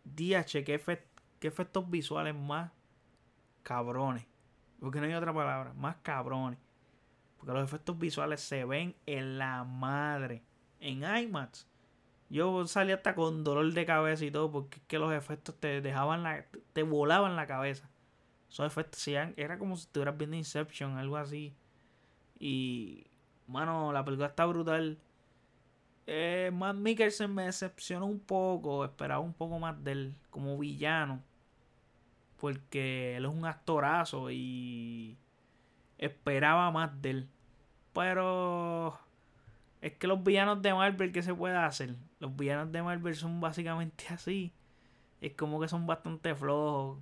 [0.04, 0.82] DH, ¿qué,
[1.40, 2.70] efectos visuales más
[3.62, 4.26] cabrones.
[4.80, 6.58] Porque no hay otra palabra, más cabrones.
[7.38, 10.42] Porque los efectos visuales se ven en la madre.
[10.82, 11.68] En IMAX.
[12.28, 14.50] Yo salí hasta con dolor de cabeza y todo.
[14.50, 16.44] Porque que los efectos te dejaban la.
[16.72, 17.88] te volaban la cabeza.
[18.50, 21.54] Esos efectos era como si estuvieras viendo Inception, algo así.
[22.38, 23.06] Y.
[23.46, 24.98] Mano, la película está brutal.
[26.06, 28.84] Eh, Matt Mikkelsen me decepcionó un poco.
[28.84, 31.22] Esperaba un poco más de él como villano.
[32.40, 35.16] Porque él es un actorazo y
[35.98, 37.28] esperaba más de él.
[37.92, 38.98] Pero
[39.82, 41.96] es que los villanos de Marvel, ¿qué se puede hacer?
[42.20, 44.52] Los villanos de Marvel son básicamente así.
[45.20, 47.00] Es como que son bastante flojos.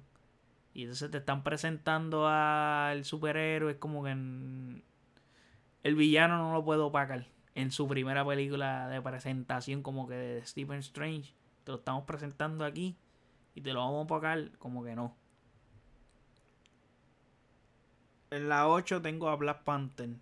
[0.72, 3.72] Y entonces te están presentando al superhéroe.
[3.72, 9.82] Es como que el villano no lo puedo opacar en su primera película de presentación
[9.82, 11.34] como que de Stephen Strange.
[11.64, 12.96] Te lo estamos presentando aquí
[13.54, 15.14] y te lo vamos a pagar como que no.
[18.30, 20.16] En la 8 tengo a Black Panther.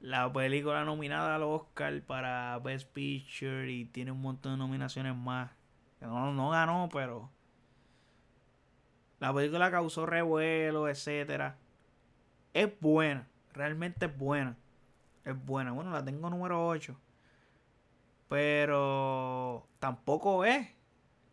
[0.00, 5.50] La película nominada al Oscar para Best Picture y tiene un montón de nominaciones más.
[6.00, 7.30] No, no ganó, pero
[9.18, 11.56] la película causó revuelo, etcétera.
[12.54, 14.56] Es buena, realmente es buena
[15.28, 15.72] es buena.
[15.72, 16.96] Bueno, la tengo número 8.
[18.28, 20.68] Pero tampoco es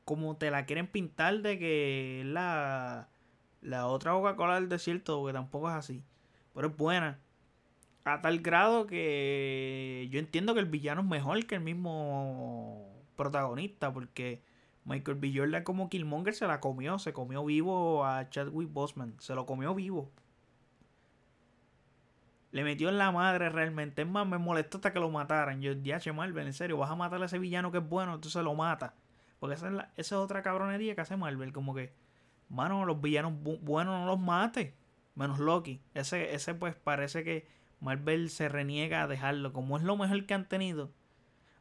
[0.06, 3.10] como te la quieren pintar de que es la,
[3.62, 6.04] la otra Coca-Cola del desierto, porque tampoco es así.
[6.54, 7.20] Pero es buena.
[8.06, 13.92] A tal grado que yo entiendo que el villano es mejor que el mismo protagonista,
[13.92, 14.44] porque
[14.86, 15.64] Michael B.
[15.64, 20.12] Como Killmonger se la comió, se comió vivo a Chadwick Boseman, se lo comió vivo.
[22.52, 24.04] Le metió en la madre realmente.
[24.04, 25.62] Es más, me molestó hasta que lo mataran.
[25.62, 28.14] Yo, ya, che Marvel, en serio, vas a matar a ese villano que es bueno,
[28.14, 28.94] entonces lo mata.
[29.40, 31.52] Porque esa es, esa es otra cabronería que hace Marvel.
[31.52, 31.92] Como que,
[32.50, 34.76] mano, los villanos buenos no los mate.
[35.16, 35.82] Menos Loki.
[35.96, 37.48] Ese, ese pues parece que
[37.86, 39.54] Marvel se reniega a dejarlo.
[39.54, 40.90] Como es lo mejor que han tenido.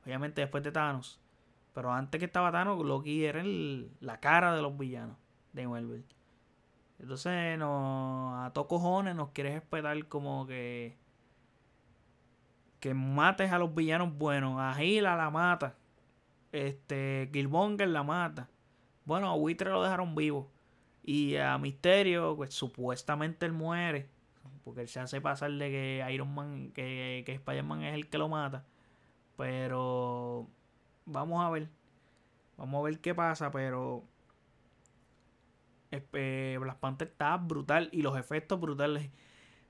[0.05, 1.21] Obviamente después de Thanos.
[1.75, 3.43] Pero antes que estaba Thanos, Loki era
[4.01, 5.19] la cara de los villanos
[5.53, 6.05] de Marvel.
[6.99, 10.97] Entonces, no, a todos cojones nos quieres esperar como que.
[12.81, 14.59] Que mates a los villanos buenos.
[14.59, 15.77] A Gila la mata.
[16.53, 17.29] Este.
[17.33, 18.49] Killmonger la mata.
[19.05, 20.51] Bueno, a Wither lo dejaron vivo.
[21.03, 24.09] Y a Misterio, pues supuestamente él muere.
[24.65, 28.19] Porque él se hace pasar de que Iron Man, que, que Spider-Man es el que
[28.19, 28.65] lo mata.
[29.37, 30.49] Pero.
[31.07, 31.69] Vamos a ver.
[32.57, 34.05] Vamos a ver qué pasa, pero
[36.13, 39.11] eh, Black Panther estaba brutal y los efectos brutales.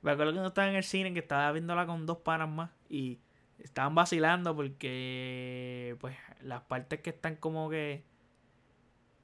[0.03, 2.71] Me acuerdo que no estaba en el cine, que estaba viéndola con dos panas más
[2.89, 3.19] y
[3.59, 8.05] estaban vacilando porque pues las partes que están como que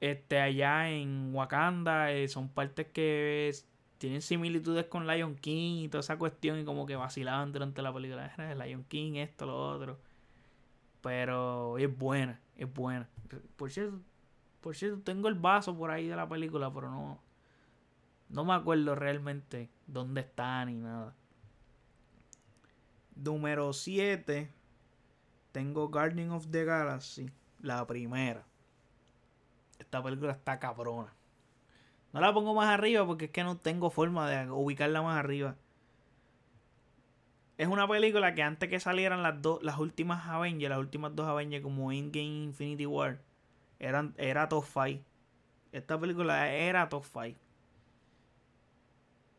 [0.00, 3.52] este allá en Wakanda eh, son partes que
[4.00, 7.92] tienen similitudes con Lion King y toda esa cuestión y como que vacilaban durante la
[7.92, 9.98] película Lion King esto lo otro
[11.00, 13.08] pero es buena es buena
[13.56, 14.00] por cierto
[14.60, 17.20] por cierto, tengo el vaso por ahí de la película, pero no.
[18.28, 21.14] No me acuerdo realmente dónde está ni nada.
[23.16, 24.52] Número 7.
[25.52, 27.30] Tengo Guardian of the Galaxy.
[27.60, 28.44] La primera.
[29.78, 31.12] Esta película está cabrona.
[32.12, 35.56] No la pongo más arriba porque es que no tengo forma de ubicarla más arriba.
[37.56, 41.28] Es una película que antes que salieran las dos, las últimas Avengers, las últimas dos
[41.28, 43.20] Avengers como Endgame Infinity War,
[43.78, 45.04] eran, era top 5.
[45.72, 47.38] Esta película era top 5.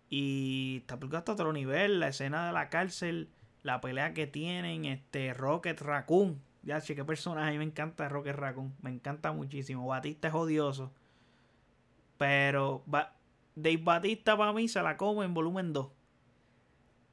[0.09, 1.99] Y esta película está a otro nivel.
[1.99, 3.29] La escena de la cárcel,
[3.63, 6.41] la pelea que tienen, este Rocket Raccoon.
[6.63, 7.57] Ya, che, qué personaje.
[7.57, 8.75] me encanta Rocket Raccoon.
[8.81, 9.87] Me encanta muchísimo.
[9.87, 10.91] Batista es odioso.
[12.21, 12.83] Pero
[13.55, 15.87] Dave Batista para mí se la como en volumen 2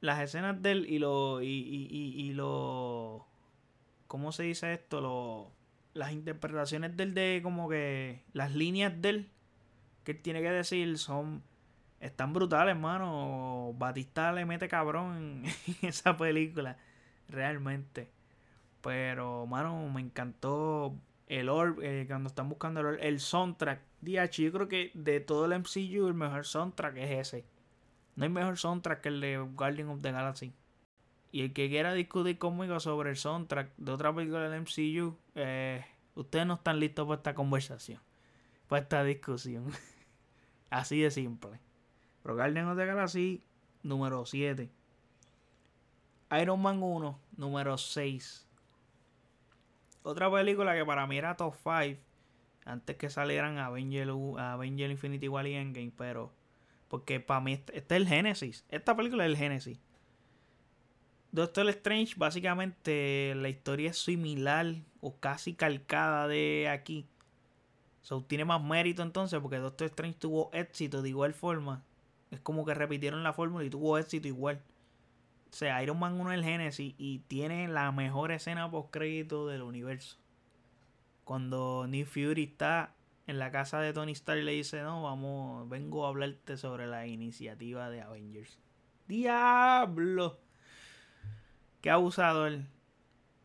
[0.01, 1.41] las escenas de él y lo.
[1.41, 3.25] Y, y, y, lo.
[4.05, 5.01] ¿Cómo se dice esto?
[5.01, 5.51] Lo,
[5.95, 8.23] las interpretaciones del de como que.
[8.33, 9.29] Las líneas de él
[10.03, 11.41] que él tiene que decir son.
[11.99, 13.73] Están brutales, hermano.
[13.79, 16.77] Batista le mete cabrón en, esa película.
[17.27, 18.11] Realmente.
[18.81, 20.95] Pero, mano, me encantó
[21.25, 23.88] el orb, eh, cuando están buscando el, el soundtrack.
[24.01, 27.45] DH, yo creo que de todo el MCU el mejor soundtrack es ese.
[28.15, 30.53] No hay mejor soundtrack que el de Guardian of the Galaxy.
[31.31, 35.85] Y el que quiera discutir conmigo sobre el soundtrack de otra película del MCU, eh,
[36.15, 38.01] ustedes no están listos para esta conversación,
[38.67, 39.71] para esta discusión.
[40.69, 41.59] Así de simple.
[42.23, 43.43] Pero Guardian of the Galaxy,
[43.83, 44.71] número 7.
[46.41, 48.47] Iron Man 1, número 6.
[50.03, 52.08] Otra película que para mí era top 5
[52.69, 56.33] antes que salieran Avenger, Avenger Infinity War y Endgame, pero
[56.87, 58.65] porque para mí este, este, es el Génesis.
[58.69, 59.79] Esta película es el Génesis.
[61.31, 67.07] Doctor Strange, básicamente la historia es similar o casi calcada de aquí.
[68.01, 71.83] So, tiene más mérito entonces porque Doctor Strange tuvo éxito de igual forma.
[72.31, 74.61] Es como que repitieron la fórmula y tuvo éxito igual.
[75.51, 79.47] O sea, Iron Man 1 es el Génesis y tiene la mejor escena post crédito
[79.47, 80.18] del universo.
[81.29, 82.95] Cuando Nick Fury está
[83.27, 86.87] en la casa de Tony Stark y le dice, no, vamos, vengo a hablarte sobre
[86.87, 88.57] la iniciativa de Avengers.
[89.07, 90.39] ¡Diablo!
[91.81, 92.61] Qué abusador.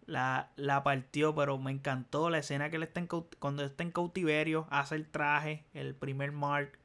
[0.07, 3.07] La, la partió, pero me encantó la escena que él está en,
[3.39, 6.79] cuando está en cautiverio, hace el traje, el primer Mark.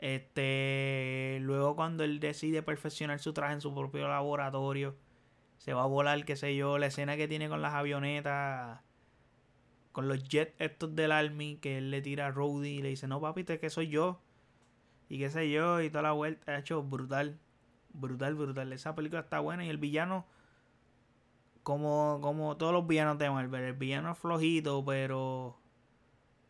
[0.00, 4.96] Este, luego cuando él decide perfeccionar su traje en su propio laboratorio,
[5.58, 8.80] se va a volar, qué sé yo, la escena que tiene con las avionetas
[9.96, 13.08] con los jets estos del Army, que él le tira a Rowdy y le dice,
[13.08, 14.20] no papi, te que soy yo.
[15.08, 16.52] Y qué sé yo, y toda la vuelta.
[16.52, 17.38] Ha hecho brutal.
[17.94, 18.70] Brutal, brutal.
[18.74, 20.26] Esa película está buena y el villano,
[21.62, 25.58] como, como todos los villanos de Marvel, el villano es flojito, pero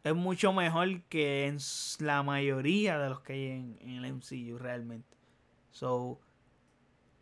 [0.03, 1.59] es mucho mejor que en
[2.01, 5.16] la mayoría de los que hay en, en el MCU realmente.
[5.70, 6.18] So,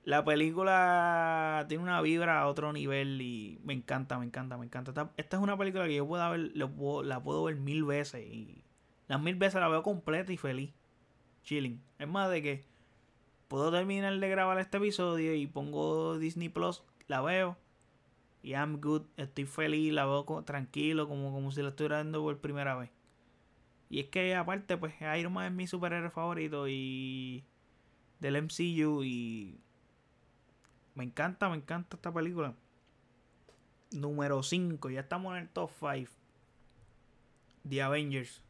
[0.05, 5.11] la película tiene una vibra a otro nivel y me encanta, me encanta, me encanta.
[5.17, 8.65] Esta, es una película que yo puedo ver, la puedo ver mil veces y
[9.09, 10.73] las mil veces la veo completa y feliz.
[11.43, 11.81] Chilling.
[11.99, 12.65] Es más de que
[13.49, 17.57] puedo terminar de grabar este episodio y pongo Disney Plus, la veo
[18.43, 22.39] y I'm good, estoy feliz, la veo tranquilo, como, como si la estuviera viendo por
[22.41, 22.91] primera vez.
[23.89, 27.45] Y es que aparte, pues Iron Man es mi superhéroe favorito y
[28.21, 29.61] del MCU y
[30.95, 32.55] me encanta, me encanta esta película.
[33.93, 36.11] Número 5, ya estamos en el top 5.
[37.69, 38.43] The Avengers.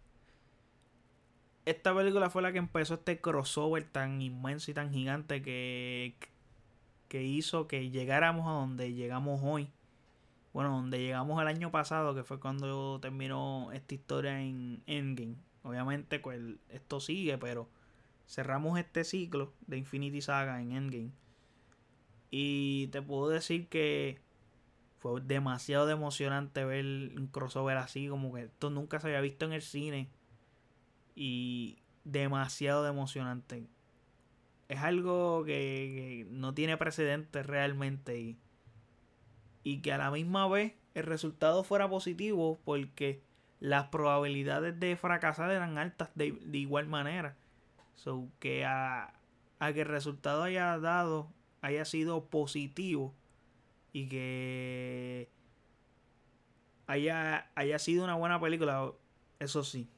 [1.64, 6.14] Esta película fue la que empezó este crossover tan inmenso y tan gigante que,
[7.08, 9.70] que hizo que llegáramos a donde llegamos hoy.
[10.52, 15.36] Bueno, donde llegamos el año pasado, que fue cuando terminó esta historia en Endgame.
[15.62, 17.68] Obviamente, pues esto sigue, pero
[18.28, 21.10] cerramos este ciclo de Infinity Saga en Endgame.
[22.30, 24.18] Y te puedo decir que
[24.98, 29.52] fue demasiado emocionante ver un crossover así, como que esto nunca se había visto en
[29.52, 30.08] el cine.
[31.14, 33.66] Y demasiado emocionante.
[34.68, 38.18] Es algo que, no tiene precedentes realmente.
[38.18, 38.38] Y,
[39.62, 43.22] y que a la misma vez el resultado fuera positivo porque
[43.60, 47.36] las probabilidades de fracasar eran altas de, igual manera.
[47.94, 49.14] So que a,
[49.58, 51.28] a que el resultado haya dado
[51.64, 53.14] haya sido positivo
[53.94, 55.30] y que
[56.86, 58.92] haya, haya sido una buena película,
[59.38, 59.88] eso sí.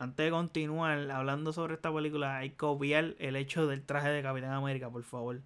[0.00, 4.20] Antes de continuar hablando sobre esta película, hay que obviar el hecho del traje de
[4.20, 5.40] Capitán América, por favor.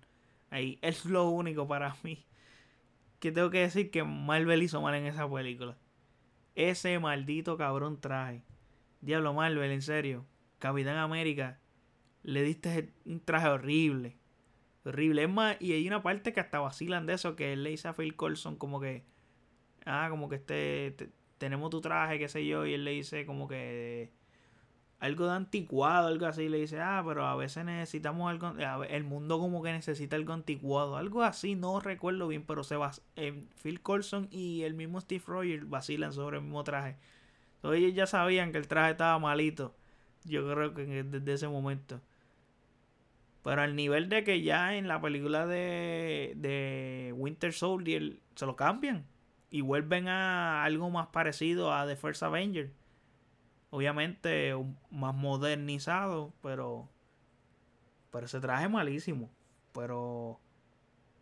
[0.48, 2.24] Ahí es lo único para mí
[3.20, 5.76] que tengo que decir que Marvel hizo mal en esa película.
[6.54, 8.42] Ese maldito cabrón traje.
[9.02, 10.24] Diablo Marvel, en serio.
[10.58, 11.60] Capitán América,
[12.22, 14.16] le diste un traje horrible.
[14.84, 15.22] Horrible.
[15.24, 17.88] Es más, y hay una parte que hasta vacilan de eso, que él le dice
[17.88, 19.04] a Phil Colson como que,
[19.86, 23.48] ah, como que este, tenemos tu traje, qué sé yo, y él le dice como
[23.48, 24.12] que,
[25.02, 26.48] algo de anticuado, algo así.
[26.48, 28.54] Le dice, ah, pero a veces necesitamos algo.
[28.84, 30.96] El mundo como que necesita algo anticuado.
[30.96, 32.92] Algo así, no recuerdo bien, pero se va.
[33.62, 36.96] Phil Colson y el mismo Steve Rogers vacilan sobre el mismo traje.
[37.56, 39.74] Entonces ellos ya sabían que el traje estaba malito.
[40.24, 42.00] Yo creo que desde ese momento.
[43.42, 48.56] Pero al nivel de que ya en la película de, de Winter Soldier se lo
[48.56, 49.04] cambian.
[49.50, 52.70] Y vuelven a algo más parecido a The First Avenger
[53.72, 54.54] obviamente
[54.90, 56.90] más modernizado, pero
[58.10, 59.30] pero ese traje malísimo.
[59.72, 60.38] Pero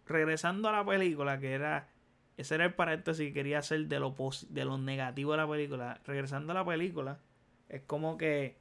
[0.04, 1.88] regresando a la película, que era
[2.36, 4.16] ese era el paréntesis que quería hacer de lo
[4.48, 6.00] de lo negativo de la película.
[6.04, 7.20] Regresando a la película,
[7.68, 8.58] es como que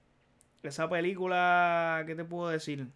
[0.61, 2.91] esa película, ¿qué te puedo decir?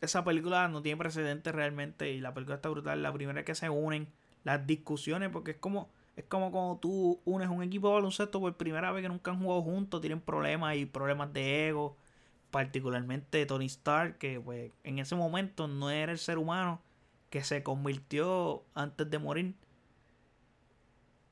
[0.00, 3.02] Esa película no tiene precedentes realmente y la película está brutal.
[3.02, 4.08] La primera es que se unen
[4.44, 5.90] las discusiones porque es como
[6.20, 9.40] es como cuando tú unes un equipo de baloncesto por primera vez que nunca han
[9.40, 11.96] jugado juntos, tienen problemas y problemas de ego.
[12.50, 16.82] Particularmente Tony Stark, que pues, en ese momento no era el ser humano
[17.30, 19.54] que se convirtió antes de morir.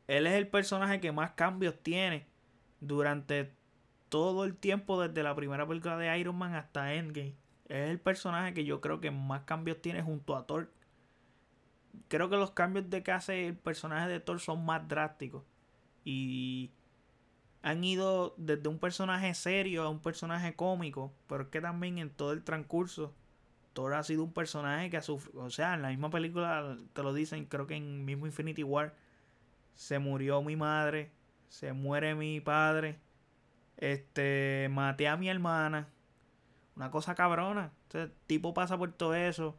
[0.07, 2.27] Él es el personaje que más cambios tiene
[2.81, 3.53] durante
[4.09, 7.35] todo el tiempo desde la primera película de Iron Man hasta Endgame.
[7.69, 10.71] Es el personaje que yo creo que más cambios tiene junto a Thor
[12.09, 15.45] creo que los cambios de que hace el personaje de Thor son más drásticos.
[16.05, 16.71] Y
[17.63, 21.13] han ido desde un personaje serio a un personaje cómico.
[21.27, 23.15] Pero es que también en todo el transcurso,
[23.73, 25.45] Thor ha sido un personaje que ha sufrido.
[25.45, 28.95] O sea, en la misma película te lo dicen, creo que en mismo Infinity War.
[29.75, 31.13] Se murió mi madre.
[31.49, 32.99] Se muere mi padre.
[33.77, 34.69] Este.
[34.71, 35.89] Maté a mi hermana.
[36.79, 37.73] Una cosa cabrona.
[38.29, 39.57] Tipo pasa por todo eso.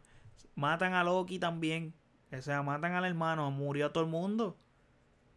[0.55, 1.93] Matan a Loki también.
[2.31, 4.57] O sea, matan al hermano, murió todo el mundo.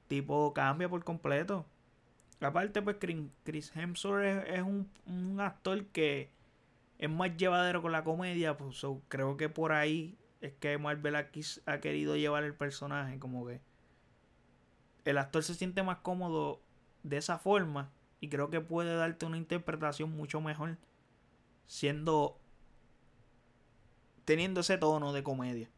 [0.06, 1.66] Tipo, cambia por completo.
[2.40, 2.98] Aparte, pues
[3.42, 6.30] Chris Hemsworth es, un, actor que
[6.98, 8.56] es más llevadero con la comedia.
[8.56, 13.18] Pues creo que por ahí es que Marvel aquí ha querido llevar el personaje.
[13.18, 13.60] Como que
[15.04, 16.62] el actor se siente más cómodo
[17.02, 17.90] de esa forma.
[18.20, 20.78] Y creo que puede darte una interpretación mucho mejor.
[21.66, 22.38] Siendo.
[24.24, 25.70] Teniendo ese tono de comedia.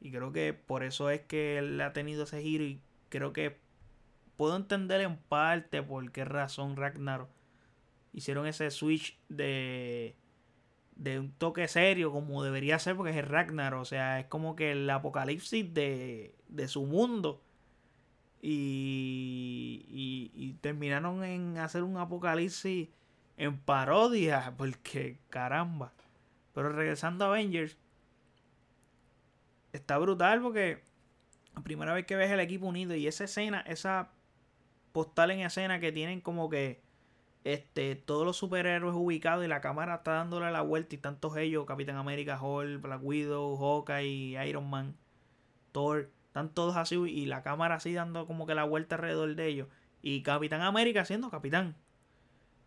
[0.00, 2.64] Y creo que por eso es que él ha tenido ese giro.
[2.64, 3.58] Y creo que
[4.36, 7.28] puedo entender en parte por qué razón Ragnar
[8.12, 10.16] hicieron ese switch de,
[10.96, 13.74] de un toque serio como debería ser porque es el Ragnar.
[13.74, 17.42] O sea, es como que el apocalipsis de, de su mundo.
[18.42, 19.86] Y,
[20.34, 22.88] y, terminaron en hacer un apocalipsis
[23.40, 24.54] en parodia.
[24.56, 25.92] Porque caramba.
[26.54, 27.76] Pero regresando a Avengers
[29.72, 30.82] está brutal porque
[31.54, 34.10] la primera vez que ves el equipo unido y esa escena, esa
[34.92, 36.82] postal en escena que tienen como que
[37.44, 41.64] este todos los superhéroes ubicados y la cámara está dándole la vuelta y tantos ellos,
[41.66, 44.96] Capitán América, Hulk, Black Widow, Hawkeye, Iron Man,
[45.72, 49.46] Thor, están todos así y la cámara así dando como que la vuelta alrededor de
[49.46, 49.68] ellos
[50.02, 51.76] y Capitán América siendo capitán.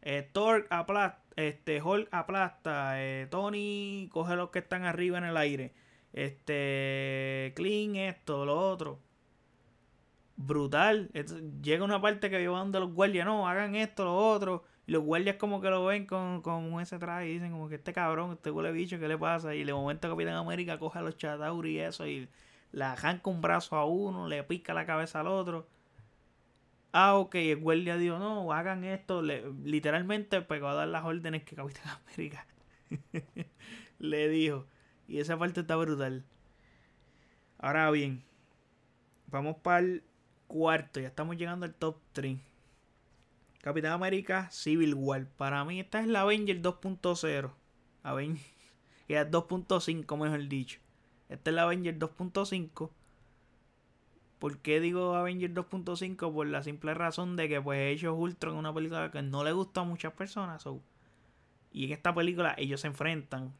[0.05, 5.37] Eh, Thor aplasta, este Hulk aplasta, eh, Tony coge los que están arriba en el
[5.37, 5.73] aire.
[6.11, 8.99] Este, clean, esto, lo otro.
[10.35, 11.09] Brutal.
[11.61, 14.63] llega una parte que van de los guardias, no, hagan esto, lo otro.
[14.85, 17.75] Y los guardias como que lo ven con, con ese traje y dicen como que
[17.75, 19.55] este cabrón, este huele bicho, ¿qué le pasa?
[19.55, 22.27] Y de momento Capitán América coge a los Chatauri y eso y
[22.73, 25.67] le arranca un brazo a uno, le pica la cabeza al otro.
[26.93, 29.23] Ah, ok, el guardia dijo, no, hagan esto.
[29.23, 32.45] literalmente pegó a dar las órdenes que Capitán América
[33.99, 34.67] le dijo.
[35.07, 36.23] Y esa parte está brutal.
[37.57, 38.23] Ahora bien,
[39.25, 40.03] vamos para el
[40.45, 40.99] cuarto.
[40.99, 42.37] Ya estamos llegando al top 3.
[43.61, 45.25] Capitán América Civil War.
[45.25, 47.51] Para mí esta es la Avenger 2.0.
[48.03, 48.45] Avenger.
[49.07, 50.79] es 2.5 mejor dicho.
[51.27, 52.91] Esta es la Avenger 2.5.
[54.43, 56.33] ¿Por qué digo Avenger 2.5?
[56.33, 59.53] Por la simple razón de que pues ellos Ultron es una película que no le
[59.53, 60.65] gusta a muchas personas.
[61.71, 63.53] y en esta película ellos se enfrentan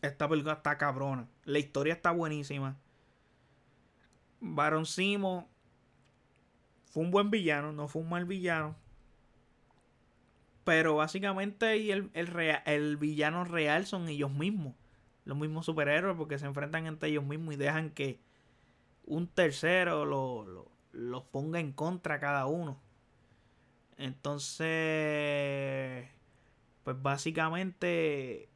[0.00, 1.28] esta película está cabrona.
[1.44, 2.78] La historia está buenísima.
[4.40, 5.50] Baron Simo
[6.86, 8.74] fue un buen villano, no fue un mal villano.
[10.64, 14.74] Pero básicamente el, el, villano real son ellos mismos.
[15.26, 18.26] Los mismos superhéroes porque se enfrentan entre ellos mismos y dejan que
[19.08, 20.04] un tercero
[20.92, 22.80] los ponga en contra cada uno.
[23.96, 24.68] Entonces,
[26.84, 28.48] pues básicamente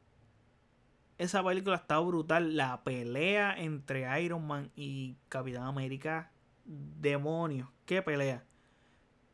[1.17, 2.55] esa película está brutal.
[2.55, 6.31] La pelea entre Iron Man y Capitán América.
[6.65, 7.69] Demonios.
[7.85, 8.45] Qué pelea.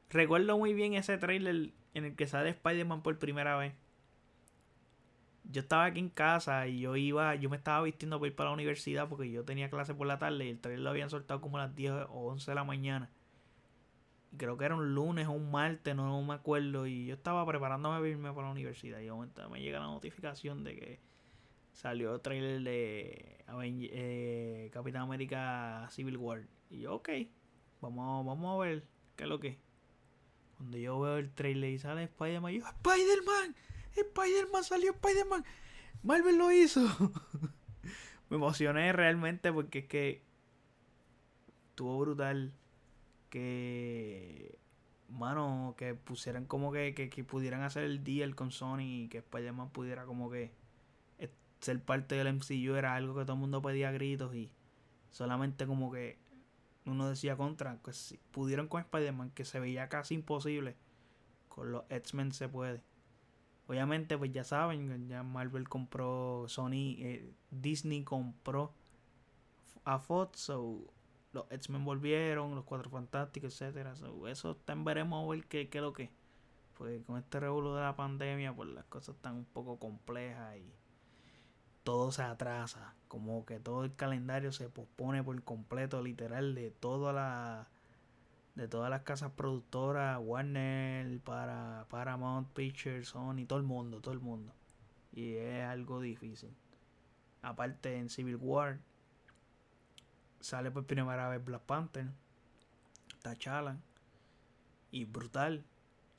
[0.10, 3.74] Recuerdo muy bien ese trailer en el que sale Spider-Man por primera vez.
[5.52, 8.50] Yo estaba aquí en casa y yo iba, yo me estaba vistiendo para ir para
[8.50, 11.42] la universidad porque yo tenía clase por la tarde y el trailer lo habían soltado
[11.42, 13.10] como a las 10 o 11 de la mañana.
[14.32, 16.86] Y creo que era un lunes o un martes, no, me acuerdo.
[16.86, 19.00] Y yo estaba preparándome a irme para la universidad.
[19.00, 21.00] Y de momento me llega la notificación de que
[21.74, 23.44] salió el trailer de
[23.92, 26.44] eh, Capitán América Civil War.
[26.70, 27.10] Y yo, ok,
[27.82, 28.84] vamos, vamos a ver
[29.16, 29.58] qué es lo que
[30.58, 33.56] Cuando yo veo el trailer y sale Spider-Man, yo, ¡Spider-Man!
[34.02, 35.46] ¡Spider-Man salió Spider-Man!
[36.04, 36.82] Marvel lo hizo.
[38.30, 40.22] me emocioné realmente porque es que
[41.70, 42.54] estuvo brutal
[43.30, 44.58] que
[45.10, 49.72] mano que pusieran como que, que, pudieran hacer el deal con Sony y que Spider-Man
[49.72, 50.52] pudiera como que
[51.60, 54.52] ser parte del MCU era algo que todo el mundo pedía gritos y
[55.12, 56.18] solamente como que
[56.86, 60.76] uno decía contra, que si pudieron con Spider-Man que se veía casi imposible,
[61.48, 62.82] con los X-Men se puede.
[63.70, 68.74] Obviamente pues ya saben, ya Marvel compró Sony, eh, Disney compró
[69.86, 70.88] a Fox, so
[71.34, 73.94] los X-Men volvieron, los Cuatro Fantásticos, etcétera.
[74.28, 76.10] eso también veremos a ver qué, es lo que.
[76.80, 80.74] Pues con este revuelo de la pandemia, pues las cosas están un poco complejas y
[81.84, 82.96] todo se atrasa.
[83.08, 87.68] Como que todo el calendario se pospone por completo, literal, de toda la
[88.56, 94.20] de todas las casas productoras, Warner, para Paramount Pictures, Sony, todo el mundo, todo el
[94.20, 94.54] mundo.
[95.14, 96.50] Y es algo difícil.
[97.42, 98.80] Aparte en Civil War,
[100.40, 102.08] sale por primera vez Black Panther,
[103.22, 103.78] T'Challa
[104.92, 105.64] y brutal.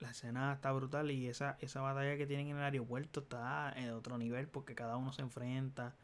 [0.00, 3.90] La escena está brutal y esa, esa batalla que tienen en el aeropuerto está en
[3.90, 5.94] otro nivel porque cada uno se enfrenta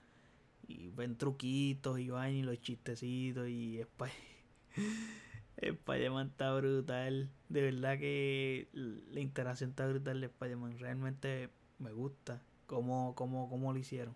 [0.68, 3.80] y ven truquitos y van y los chistecitos y
[5.56, 7.30] Spider-Man está brutal.
[7.48, 10.78] De verdad que la interacción está brutal de Spider-Man.
[10.78, 14.14] Realmente me gusta cómo, cómo, cómo lo hicieron.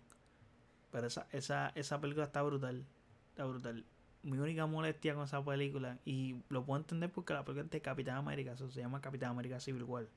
[0.91, 2.85] Pero esa, esa, esa película está brutal.
[3.31, 3.85] Está brutal
[4.23, 7.81] mi única molestia con esa película, y lo puedo entender porque la película es de
[7.81, 10.07] Capitán América, eso se llama Capitán América Civil War,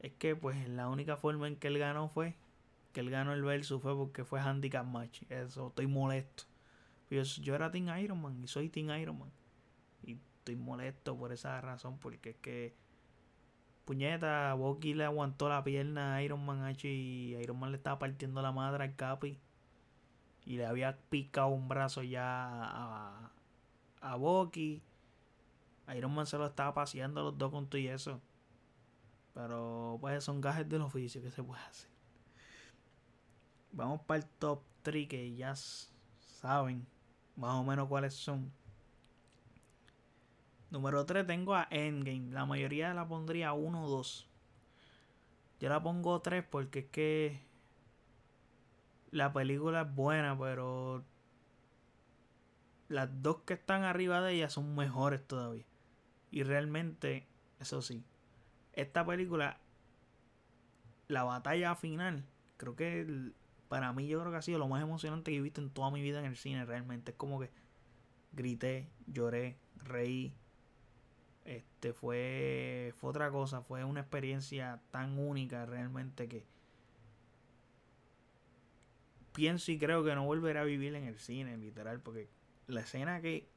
[0.00, 2.36] es que pues la única forma en que él ganó fue,
[2.92, 6.44] que él ganó el versus fue porque fue handicap match, eso estoy molesto.
[7.10, 9.30] Yo, yo era Team Iron Man y soy Team Iron Man.
[10.40, 12.74] Estoy molesto por esa razón, porque es que
[13.84, 17.98] puñeta, Bucky le aguantó la pierna a Iron Man H y Iron Man le estaba
[17.98, 19.38] partiendo la madre al Capi
[20.44, 23.30] y le había picado un brazo ya a,
[24.00, 24.82] a Bucky.
[25.96, 28.20] Iron Man se lo estaba paseando los dos con todo y eso.
[29.34, 31.90] Pero pues son gajes del oficio que se puede hacer.
[33.72, 36.86] Vamos para el top 3 que ya saben
[37.36, 38.52] más o menos cuáles son.
[40.70, 42.30] Número 3 tengo a Endgame.
[42.30, 44.28] La mayoría la pondría 1 o 2.
[45.60, 47.40] Yo la pongo 3 porque es que
[49.10, 51.04] la película es buena, pero
[52.88, 55.64] las dos que están arriba de ella son mejores todavía.
[56.30, 57.26] Y realmente,
[57.58, 58.04] eso sí,
[58.72, 59.58] esta película,
[61.08, 62.24] la batalla final,
[62.56, 63.32] creo que
[63.68, 65.90] para mí yo creo que ha sido lo más emocionante que he visto en toda
[65.90, 67.12] mi vida en el cine, realmente.
[67.12, 67.50] Es como que
[68.32, 70.34] grité, lloré, reí.
[71.50, 76.44] Este fue, fue otra cosa, fue una experiencia tan única realmente que
[79.32, 82.28] pienso y creo que no volverá a vivir en el cine, literal, porque
[82.68, 83.48] la escena que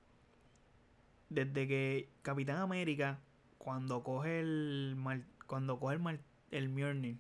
[1.30, 3.20] desde que Capitán América
[3.60, 4.98] cuando coge el
[5.46, 6.20] cuando coge el
[6.50, 7.18] el Mjolnir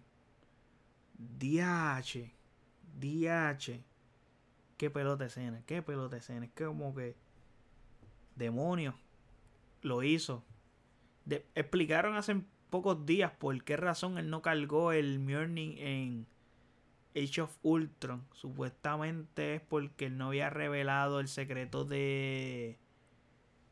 [1.19, 2.31] DH
[2.99, 3.83] DH
[4.77, 7.15] qué pelota escena, qué pelota escena, es que como que
[8.35, 8.95] demonios
[9.83, 10.43] lo hizo.
[11.55, 16.25] Explicaron hace pocos días por qué razón él no cargó el Mjolnir en
[17.15, 22.77] Age of Ultron supuestamente es porque él no había revelado el secreto de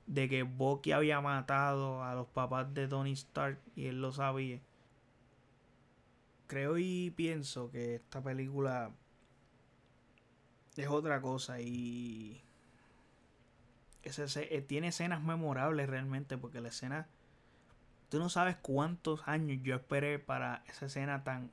[0.05, 4.59] de que Bucky había matado a los papás de Tony Stark y él lo sabía.
[6.47, 8.91] Creo y pienso que esta película
[10.75, 12.43] es otra cosa y
[14.03, 17.07] ese, tiene escenas memorables realmente porque la escena
[18.11, 21.49] tú no sabes cuántos años yo esperé para esa escena tan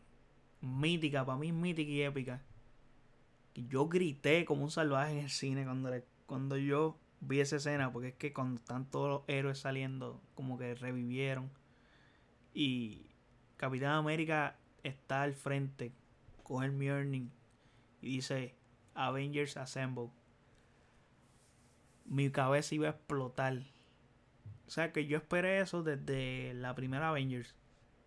[0.61, 2.43] mítica, para mí mítica y épica.
[3.55, 5.93] yo grité como un salvaje en el cine cuando,
[6.27, 10.59] cuando yo vi esa escena, porque es que cuando están todos los héroes saliendo, como
[10.59, 11.49] que revivieron.
[12.53, 13.07] Y
[13.57, 15.93] Capitán América está al frente,
[16.43, 17.29] coge el Mjolnir
[18.03, 18.57] y dice
[18.95, 20.11] Avengers Assemble.
[22.05, 23.63] Mi cabeza iba a explotar.
[24.69, 27.55] O sea que yo esperé eso desde la primera Avengers.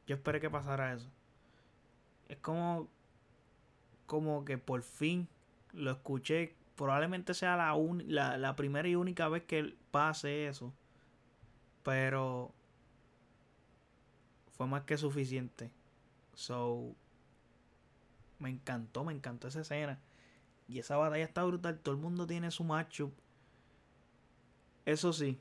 [0.06, 1.10] Yo esperé que pasara eso.
[2.30, 2.88] Es como.
[4.06, 5.28] Como que por fin
[5.74, 6.56] lo escuché.
[6.76, 10.72] Probablemente sea la, la, la primera y única vez que pase eso.
[11.82, 12.54] Pero.
[14.52, 15.72] Fue más que suficiente.
[16.36, 16.96] So.
[18.38, 20.00] Me encantó, me encantó esa escena.
[20.68, 21.80] Y esa batalla está brutal.
[21.80, 23.12] Todo el mundo tiene su matchup.
[24.86, 25.40] Eso sí.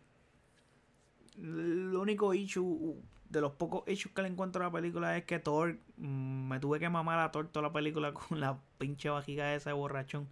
[1.36, 2.96] El único issue,
[3.28, 6.60] de los pocos issues que le encuentro a la película es que Thor, mm, me
[6.60, 10.28] tuve que mamar a Thor toda la película con la pinche vajiga de borrachón.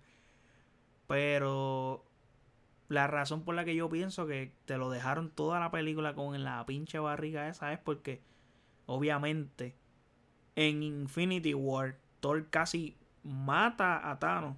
[1.06, 2.04] Pero
[2.88, 6.42] la razón por la que yo pienso que te lo dejaron toda la película con
[6.42, 8.20] la pinche barriga esa es porque
[8.86, 9.74] obviamente
[10.56, 14.56] en Infinity War Thor casi mata a Thanos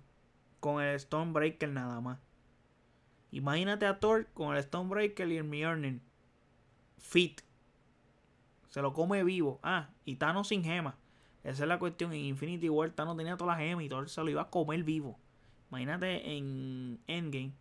[0.61, 2.19] con el Stonebreaker nada más.
[3.33, 6.01] Imagínate a Thor con el Stonebreaker y el Mjolnir.
[7.01, 7.41] Fit.
[8.69, 9.59] Se lo come vivo.
[9.63, 10.97] Ah, y Thanos sin gema.
[11.43, 12.13] Esa es la cuestión.
[12.13, 14.85] En Infinity War Thanos tenía toda la gema y Thor se lo iba a comer
[14.85, 15.19] vivo.
[15.71, 17.53] Imagínate en Endgame.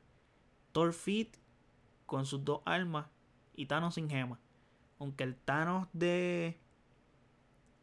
[0.72, 1.36] Thor Fit
[2.06, 3.08] con sus dos armas
[3.56, 4.40] y Thanos sin gema.
[5.00, 6.58] Aunque el Thanos de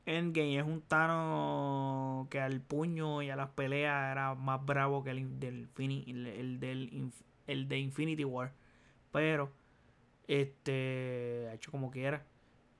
[0.05, 5.11] Endgame es un Thanos que al puño y a las peleas era más bravo que
[5.11, 7.13] el del, el, del
[7.47, 8.53] el de Infinity War.
[9.13, 9.51] Pero,
[10.29, 12.24] este, ha hecho como quiera.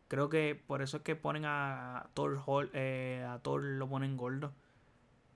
[0.09, 4.53] Creo que por eso es que ponen a Thor, eh, a Thor lo ponen gordo.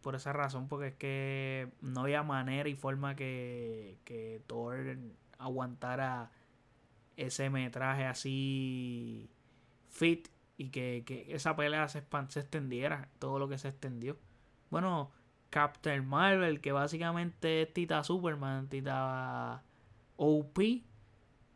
[0.03, 4.97] Por esa razón, porque es que no había manera y forma que, que Thor
[5.39, 6.31] aguantara
[7.17, 9.29] ese metraje así
[9.91, 14.19] fit y que, esa pelea se, se extendiera, todo lo que se extendió.
[14.71, 15.11] Bueno,
[15.51, 19.63] Captain Marvel, que básicamente es Tita Superman, Tita
[20.17, 20.59] OP,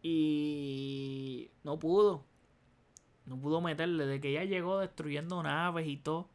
[0.04, 2.24] y no pudo.
[3.26, 6.28] No pudo meterle, de que ya llegó destruyendo naves y todo.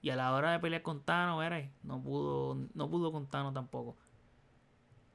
[0.00, 3.54] Y a la hora de pelear con Thanos, era, no pudo, no pudo con Thanos
[3.54, 3.96] tampoco.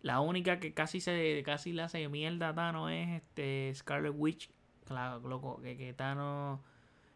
[0.02, 4.52] La única que casi se casi le hace mierda a Thanos es este Scarlet Witch.
[4.86, 5.94] Claro, loco, que, que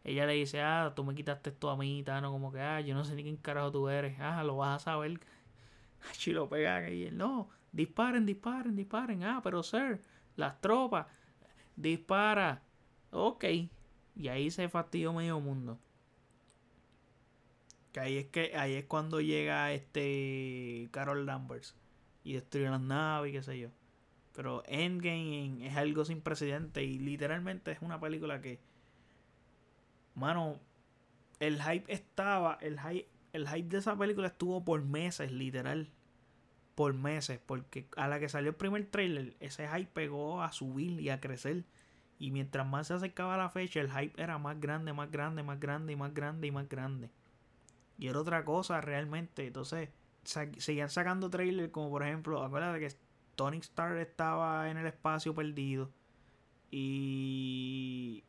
[0.03, 2.95] ella le dice, ah, tú me quitaste esto a mí, Tano, como que, ah, yo
[2.95, 5.19] no sé ni quién carajo tú eres, ah, lo vas a saber.
[6.25, 10.01] Y lo pega y él, no, disparen, disparen, disparen, ah, pero sir,
[10.41, 11.07] las tropas,
[11.75, 12.63] dispara,
[13.11, 13.45] ok.
[14.15, 15.79] Y ahí se fastidió medio mundo.
[17.93, 21.75] Que ahí es que ahí es cuando llega este Carol Danvers
[22.23, 23.69] y destruye las naves y qué sé yo.
[24.33, 28.59] Pero Endgame es algo sin precedente y literalmente es una película que
[30.15, 30.59] Mano,
[31.39, 35.89] el hype estaba, el hype, el hype de esa película estuvo por meses, literal.
[36.81, 40.99] Por meses, porque a la que salió el primer trailer, ese hype pegó a subir
[40.99, 41.63] y a crecer.
[42.17, 45.59] Y mientras más se acercaba la fecha, el hype era más grande, más grande, más
[45.59, 47.11] grande y más grande y más grande.
[47.99, 49.45] Y era otra cosa realmente.
[49.45, 49.89] Entonces,
[50.23, 52.95] seguían sacando trailers como por ejemplo, acuérdate que
[53.35, 55.91] Tony Stark estaba en el espacio perdido.
[56.71, 58.23] Y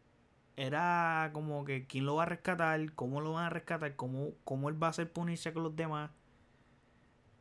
[0.57, 4.69] era como que quién lo va a rescatar, cómo lo van a rescatar, cómo, cómo
[4.69, 6.11] él va a hacer punirse con los demás.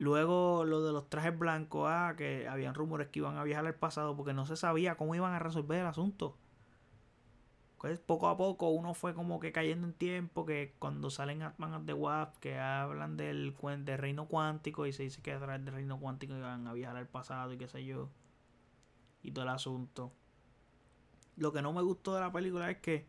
[0.01, 3.75] Luego lo de los trajes blancos, ah, que habían rumores que iban a viajar al
[3.75, 6.39] pasado porque no se sabía cómo iban a resolver el asunto.
[7.77, 11.85] Pues poco a poco uno fue como que cayendo en tiempo, que cuando salen Atman
[11.85, 15.75] the Wasp, que hablan del, del reino cuántico y se dice que a través del
[15.75, 18.09] reino cuántico iban a viajar al pasado y qué sé yo.
[19.21, 20.11] Y todo el asunto.
[21.35, 23.05] Lo que no me gustó de la película es que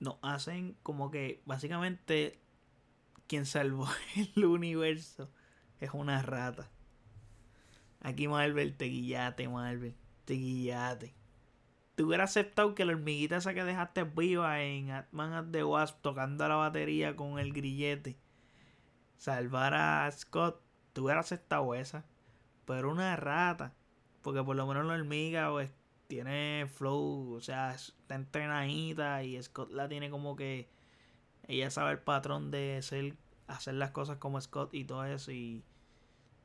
[0.00, 2.40] nos hacen como que básicamente
[3.28, 3.86] quien salvó
[4.34, 5.30] el universo
[5.80, 6.70] es una rata.
[8.00, 11.14] Aquí Marvel, te guillate, Marvel, te guillate.
[11.94, 16.00] Te hubiera aceptado que la hormiguita esa que dejaste viva en Atman at the Wasp
[16.00, 18.16] tocando la batería con el grillete
[19.20, 20.62] salvar a Scott.
[20.92, 22.04] Te hubiera aceptado esa.
[22.64, 23.74] Pero una rata.
[24.22, 25.70] Porque por lo menos la hormiga pues,
[26.08, 30.68] tiene flow, o sea, está entrenadita y Scott la tiene como que
[31.46, 33.16] ella sabe el patrón de ser,
[33.46, 35.64] hacer las cosas como Scott y todo eso y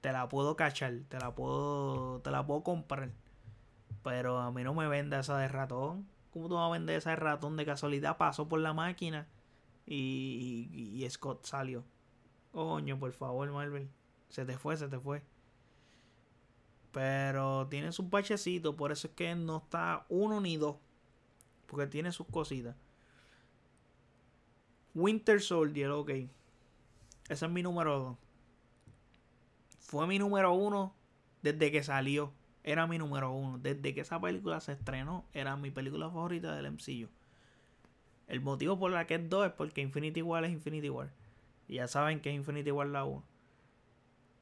[0.06, 3.10] te la puedo cachar, te la puedo, te la puedo comprar.
[4.04, 6.08] Pero a mí no me vende esa de ratón.
[6.32, 7.58] ¿Cómo tú vas a vender esa de ratón?
[7.58, 9.28] De casualidad pasó por la máquina
[9.88, 11.84] y, y, y Scott salió.
[12.52, 13.90] Coño, por favor, Marvel.
[14.30, 15.24] Se te fue, se te fue.
[16.92, 20.76] Pero tiene sus bachecitos, por eso es que no está uno ni dos.
[21.66, 22.76] Porque tiene sus cositas.
[24.94, 26.10] Winter Soldier, ok.
[27.28, 28.25] Ese es mi número dos.
[29.86, 30.96] Fue mi número uno
[31.44, 32.34] desde que salió.
[32.64, 33.60] era mi número uno.
[33.60, 37.08] Desde que esa película se estrenó, era mi película favorita del MCU.
[38.28, 41.14] El motivo por la que es 2 es porque Infinity War es Infinity War.
[41.68, 43.24] Y ya saben que es Infinity War la 1.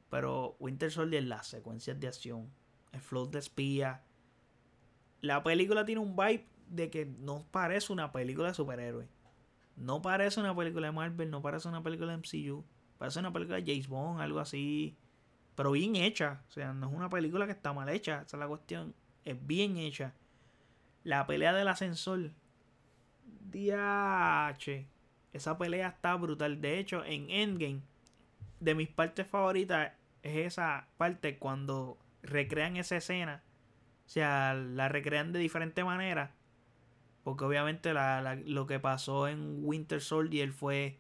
[0.10, 2.50] Pero Winter Soldier, las secuencias de acción,
[2.94, 4.02] el flow de espía.
[5.20, 9.10] La película tiene un vibe de que no parece una película de superhéroes.
[9.76, 12.64] No parece una película de Marvel, no parece una película de MCU.
[12.98, 14.96] Parece una película de James Bond, algo así.
[15.56, 16.42] Pero bien hecha.
[16.50, 18.24] O sea, no es una película que está mal hecha.
[18.26, 18.94] Esa es la cuestión.
[19.24, 20.14] Es bien hecha.
[21.04, 22.32] La pelea del ascensor.
[23.52, 24.88] DH.
[25.34, 26.62] Esa pelea está brutal.
[26.62, 27.82] De hecho, en Endgame,
[28.60, 29.92] de mis partes favoritas
[30.22, 33.44] es esa parte cuando recrean esa escena.
[34.06, 36.32] O sea, la recrean de diferente manera.
[37.24, 37.94] Porque obviamente
[38.46, 41.00] lo que pasó en Winter Soldier fue.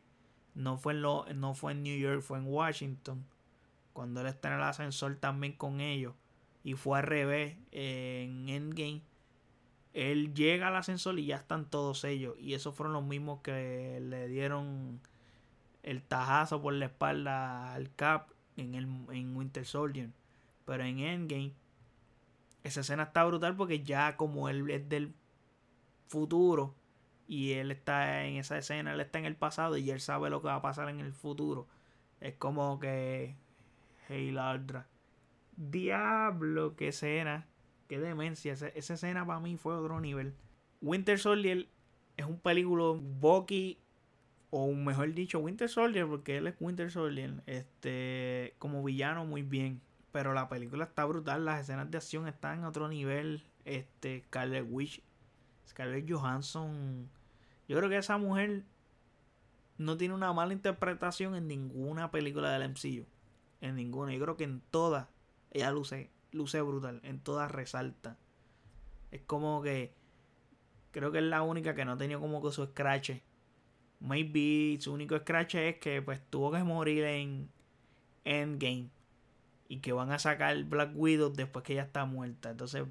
[0.55, 3.25] No fue, en lo, no fue en New York, fue en Washington.
[3.93, 6.13] Cuando él está en el ascensor también con ellos.
[6.63, 9.01] Y fue al revés en Endgame.
[9.93, 12.35] Él llega al ascensor y ya están todos ellos.
[12.39, 14.99] Y esos fueron los mismos que le dieron
[15.83, 20.09] el tajazo por la espalda al Cap en, el, en Winter Soldier.
[20.65, 21.53] Pero en Endgame,
[22.63, 25.13] esa escena está brutal porque ya como él es del
[26.07, 26.73] futuro
[27.27, 30.41] y él está en esa escena, él está en el pasado y él sabe lo
[30.41, 31.67] que va a pasar en el futuro.
[32.21, 33.35] Es como que,
[34.07, 34.87] hey Lardra,
[35.55, 37.47] diablo, qué escena,
[37.87, 38.53] qué demencia.
[38.53, 40.33] Esa, esa escena para mí fue otro nivel.
[40.81, 41.67] Winter Soldier
[42.17, 43.79] es un película Bucky
[44.49, 49.81] o mejor dicho Winter Soldier porque él es Winter Soldier este como villano muy bien.
[50.11, 53.43] Pero la película está brutal las escenas de acción están en otro nivel.
[53.65, 55.01] Este Scarlet Witch
[55.67, 57.09] Scarlett Johansson.
[57.67, 58.63] Yo creo que esa mujer
[59.77, 63.05] no tiene una mala interpretación en ninguna película del MCU
[63.63, 65.07] en ninguna yo creo que en todas
[65.51, 68.17] ella luce luce brutal en todas resalta
[69.11, 69.93] es como que
[70.91, 73.11] creo que es la única que no ha tenido como que su scratch
[74.03, 77.49] Maybe su único scratch es que pues tuvo que morir en
[78.25, 78.89] Endgame.
[79.69, 82.51] Y que van a sacar Black Widow después que ella está muerta.
[82.51, 82.83] Entonces,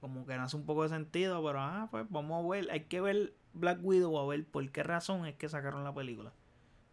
[0.00, 1.44] como que no hace un poco de sentido.
[1.44, 2.70] Pero ah, pues vamos a ver.
[2.70, 6.32] Hay que ver Black Widow a ver por qué razón es que sacaron la película.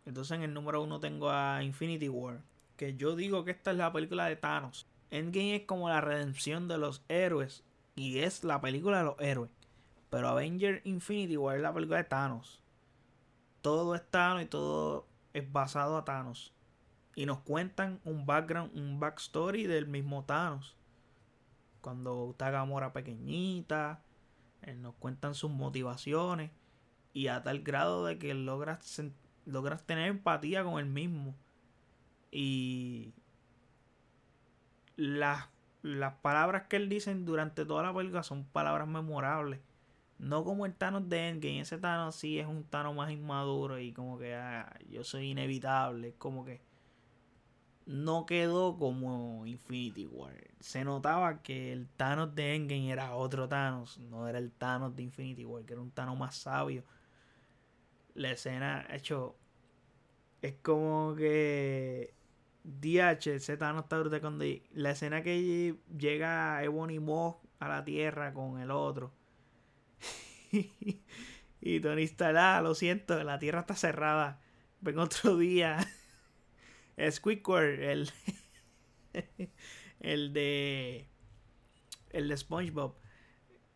[0.05, 2.41] Entonces en el número uno tengo a Infinity War.
[2.79, 4.87] Que yo digo que esta es la película de Thanos.
[5.11, 7.63] Endgame es como la redención de los héroes.
[7.95, 9.51] Y es la película de los héroes.
[10.09, 12.63] Pero Avenger Infinity War es la película de Thanos
[13.61, 16.53] todo es Thanos y todo es basado a Thanos.
[17.15, 20.75] Y nos cuentan un background, un backstory del mismo Thanos.
[21.81, 24.01] Cuando está Gamora pequeñita,
[24.61, 26.51] eh, nos cuentan sus motivaciones.
[27.13, 29.01] Y a tal grado de que logras,
[29.45, 31.35] logras tener empatía con el mismo.
[32.31, 33.13] Y
[34.95, 35.47] las,
[35.81, 39.59] las palabras que él dice durante toda la película son palabras memorables.
[40.19, 41.61] No como el Thanos de Endgame.
[41.61, 46.13] Ese Thanos sí es un Thanos más inmaduro y como que ah, yo soy inevitable.
[46.17, 46.61] Como que
[47.85, 50.35] no quedó como Infinity War.
[50.59, 53.97] Se notaba que el Thanos de Endgame era otro Thanos.
[53.97, 56.83] No era el Thanos de Infinity War, que era un Thanos más sabio.
[58.13, 59.35] La escena, hecho,
[60.41, 62.13] es como que
[62.63, 68.33] DH, ese Thanos está brutal cuando la escena que llega Ebony Moss a la Tierra
[68.33, 69.11] con el otro
[71.61, 74.41] y Tony está lá, lo siento, la tierra está cerrada.
[74.81, 75.79] Ven otro día.
[77.09, 78.11] Squidward, el,
[79.99, 81.07] el de
[82.11, 82.95] el de SpongeBob.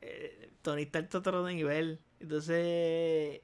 [0.02, 2.00] Eh, Tony está en otro nivel.
[2.20, 3.42] Entonces,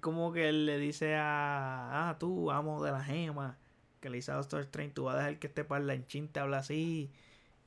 [0.00, 3.58] como que él le dice a, ah, tú, amo de la gema,
[4.00, 6.58] que le dice a Doctor Strange, tú vas a dejar que este parlanchín te habla
[6.58, 7.10] así,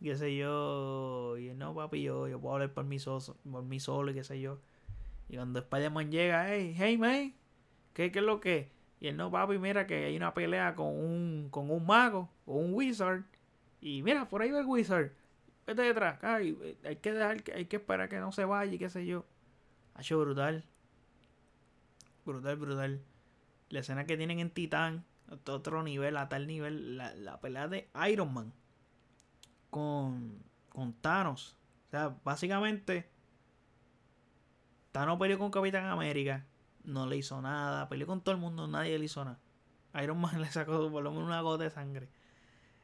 [0.02, 3.80] qué sé yo, y no, papi, yo, yo puedo hablar por mí, solo, por mí
[3.80, 4.60] solo, y qué sé yo.
[5.30, 7.34] Y cuando Spider-Man llega, hey, hey, man,
[7.94, 8.72] ¿qué, ¿qué, es lo que?
[9.00, 12.56] Y él no, papi, mira que hay una pelea con un, con un mago, o
[12.58, 13.24] un wizard.
[13.82, 15.12] Y mira, por ahí va el wizard.
[15.66, 16.56] Vete detrás, hay
[17.02, 19.26] que dejar, hay que esperar que no se vaya y qué sé yo.
[19.96, 20.66] Ha hecho brutal.
[22.26, 23.02] Brutal, brutal.
[23.70, 25.06] La escena que tienen en Titán,
[25.48, 28.54] otro nivel, a tal nivel, la, la pelea de Iron Man
[29.70, 31.58] con, con Thanos.
[31.88, 33.10] O sea, básicamente
[34.92, 36.46] Thanos peleó con Capitán América,
[36.84, 37.90] no le hizo nada.
[37.90, 39.40] Peleó con todo el mundo, nadie le hizo nada.
[40.02, 42.10] Iron Man le sacó por lo menos una gota de sangre.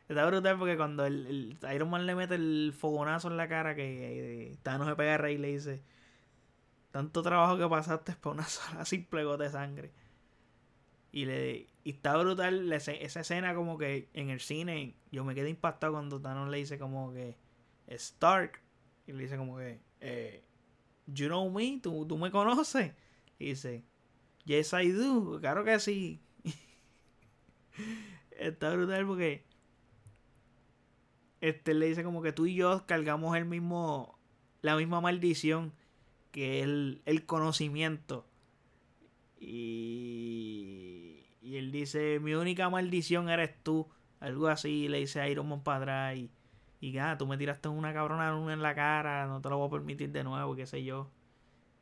[0.07, 4.57] Está brutal porque cuando el, Iron Man le mete el fogonazo en la cara que
[4.63, 5.83] Thanos se pega a rey y le dice
[6.91, 9.91] tanto trabajo que pasaste por una sola simple gota de sangre.
[11.11, 15.93] Y, le, está brutal esa escena como que en el cine yo me quedé impactado
[15.93, 17.35] cuando Thanos le dice como que
[17.87, 18.61] Stark.
[19.07, 20.43] Y le dice como que, eh,
[21.07, 22.93] you know me, ¿Tú, tú me conoces.
[23.39, 23.83] Y dice,
[24.45, 26.21] yes I do, claro que sí.
[28.31, 29.45] Está brutal porque
[31.41, 34.19] este le dice como que tú y yo cargamos el mismo
[34.61, 35.73] la misma maldición
[36.31, 38.25] que el, el conocimiento
[39.39, 40.78] y,
[41.49, 43.87] y él dice mi única maldición eres tú
[44.19, 46.31] algo así le dice a Iron Man para atrás y,
[46.79, 49.67] y ah, tú me tiraste una cabrona luna en la cara no te lo voy
[49.67, 51.09] a permitir de nuevo qué sé yo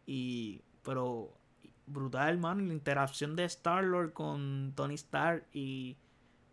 [0.06, 1.34] y pero
[1.86, 5.98] brutal man la interacción de Star Lord con Tony Stark y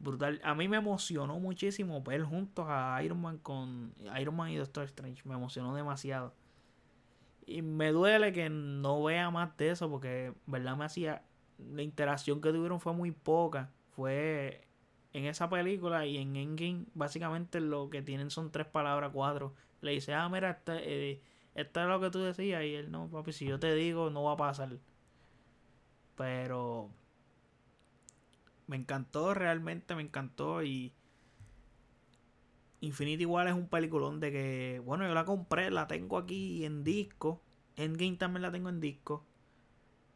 [0.04, 0.40] brutal.
[0.44, 4.84] A mí me emocionó muchísimo ver juntos a Iron Man con Iron Man y Doctor
[4.84, 5.22] Strange.
[5.24, 6.34] Me emocionó demasiado.
[7.46, 11.22] Y me duele que no vea más de eso porque, verdad, me hacía.
[11.72, 13.70] La interacción que tuvieron fue muy poca.
[13.90, 14.66] Fue
[15.12, 19.54] en esa película y en Endgame, básicamente lo que tienen son tres palabras, cuatro.
[19.80, 21.22] Le dice, ah, mira, este, eh,
[21.54, 22.64] esto es lo que tú decías.
[22.64, 24.78] Y él, no, papi, si yo te digo, no va a pasar.
[26.16, 26.90] Pero
[28.66, 30.92] me encantó, realmente me encantó y
[32.80, 36.84] Infinity War es un peliculón de que, bueno, yo la compré, la tengo aquí en
[36.84, 37.42] disco.
[37.76, 39.24] Endgame también la tengo en disco.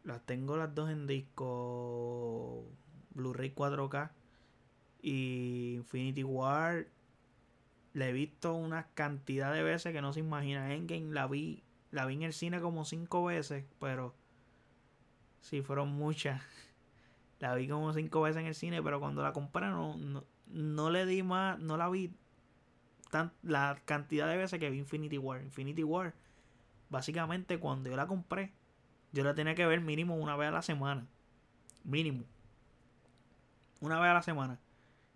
[0.08, 2.64] Las tengo las dos en disco
[3.10, 4.10] Blu-ray 4K.
[5.02, 6.86] Y Infinity War
[7.92, 10.74] la he visto una cantidad de veces que no se imagina.
[10.74, 14.14] Endgame la vi, la vi en el cine como cinco veces, pero
[15.42, 16.40] sí fueron muchas.
[17.38, 19.96] La vi como cinco veces en el cine, pero cuando la compré no,
[20.48, 22.12] no, le di más, no la vi
[23.12, 25.40] tan, la cantidad de veces que vi Infinity War.
[25.42, 26.14] Infinity War,
[26.90, 28.50] básicamente cuando yo la compré,
[29.18, 31.06] yo la tenía que ver mínimo una vez a la semana.
[31.84, 32.24] Mínimo.
[33.80, 34.60] Una vez a la semana.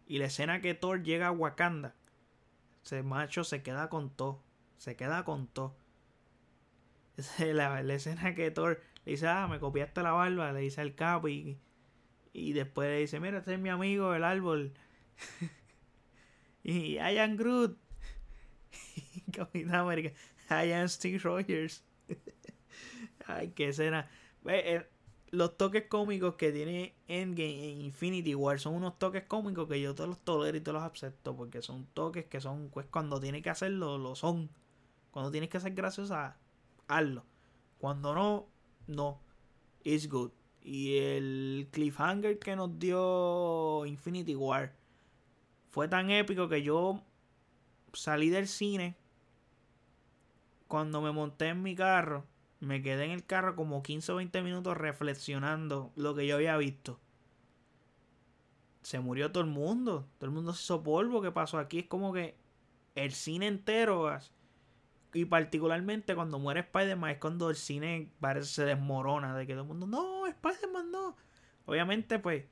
[0.06, 1.94] Y la escena que Thor llega a Wakanda,
[2.84, 4.42] ese macho se queda con todo.
[4.78, 5.76] Se queda con todo.
[7.38, 10.94] La, la escena que Thor le dice, ah, me copiaste la barba, le dice al
[10.94, 11.58] capo y
[12.32, 14.72] y después le dice, mira, este es mi amigo, el árbol.
[16.64, 17.78] y I am Groot.
[19.32, 20.12] Capitán América.
[20.50, 21.84] I am Steve Rogers.
[23.26, 24.08] Ay, qué escena.
[24.46, 24.86] Eh,
[25.30, 29.94] los toques cómicos que tiene Endgame en Infinity War son unos toques cómicos que yo
[29.94, 31.36] todos los tolero y todos los acepto.
[31.36, 34.50] Porque son toques que son, pues cuando tienes que hacerlo, lo son.
[35.10, 36.36] Cuando tienes que ser graciosa,
[36.88, 37.24] hazlo.
[37.78, 38.48] Cuando no,
[38.86, 39.20] no.
[39.84, 40.32] It's good.
[40.60, 44.72] Y el cliffhanger que nos dio Infinity War
[45.70, 47.02] fue tan épico que yo
[47.92, 48.96] salí del cine.
[50.68, 52.24] Cuando me monté en mi carro,
[52.62, 56.56] me quedé en el carro como 15 o 20 minutos reflexionando lo que yo había
[56.56, 57.00] visto.
[58.82, 60.06] Se murió todo el mundo.
[60.18, 61.22] Todo el mundo se hizo polvo.
[61.22, 61.80] ¿Qué pasó aquí?
[61.80, 62.36] Es como que
[62.94, 64.16] el cine entero
[65.12, 69.36] y particularmente cuando muere Spider-Man es cuando el cine parece se desmorona.
[69.36, 71.16] De que todo el mundo, no, Spider-Man no.
[71.66, 72.44] Obviamente, pues,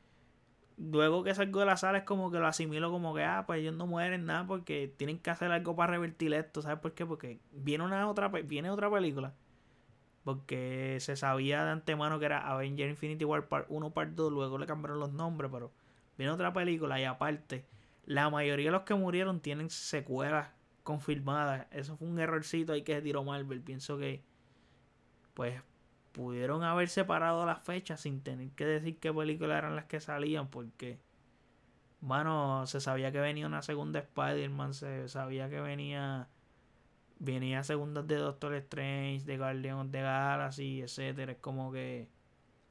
[0.77, 3.61] luego que salgo de la sala es como que lo asimilo como que, ah, pues
[3.61, 6.63] ellos no mueren nada porque tienen que hacer algo para revertir esto.
[6.63, 7.07] ¿Sabes por qué?
[7.07, 9.35] Porque viene una otra, viene otra película.
[10.25, 14.33] Porque se sabía de antemano que era Avenger Infinity War Part 1, Part 2.
[14.33, 15.73] Luego le cambiaron los nombres, pero
[16.19, 17.65] viene otra película y aparte,
[18.05, 20.49] la mayoría de los que murieron tienen secuelas
[20.83, 21.69] confirmada.
[21.71, 23.63] Eso fue un errorcito ahí que se tiró Marvel.
[23.63, 24.23] Pienso que,
[25.35, 25.63] pues,
[26.13, 30.49] pudieron haber separado las fechas sin tener que decir qué películas eran las que salían,
[30.49, 30.99] porque,
[32.01, 36.29] bueno, se sabía que venía una segunda Spider-Man, se sabía que venía,
[37.21, 41.33] venía segundas de Doctor Strange, de Guardians de Galaxy, etcétera.
[41.33, 42.09] Es como que,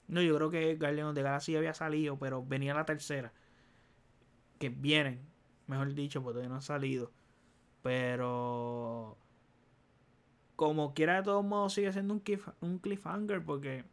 [0.07, 3.33] no, yo creo que Guardians de Galaxy había salido, pero venía la tercera,
[4.59, 5.21] que vienen,
[5.67, 7.11] mejor dicho, porque todavía no ha salido.
[7.81, 9.17] Pero
[10.55, 12.23] como quiera de todos modos sigue siendo un,
[12.59, 13.85] un cliffhanger porque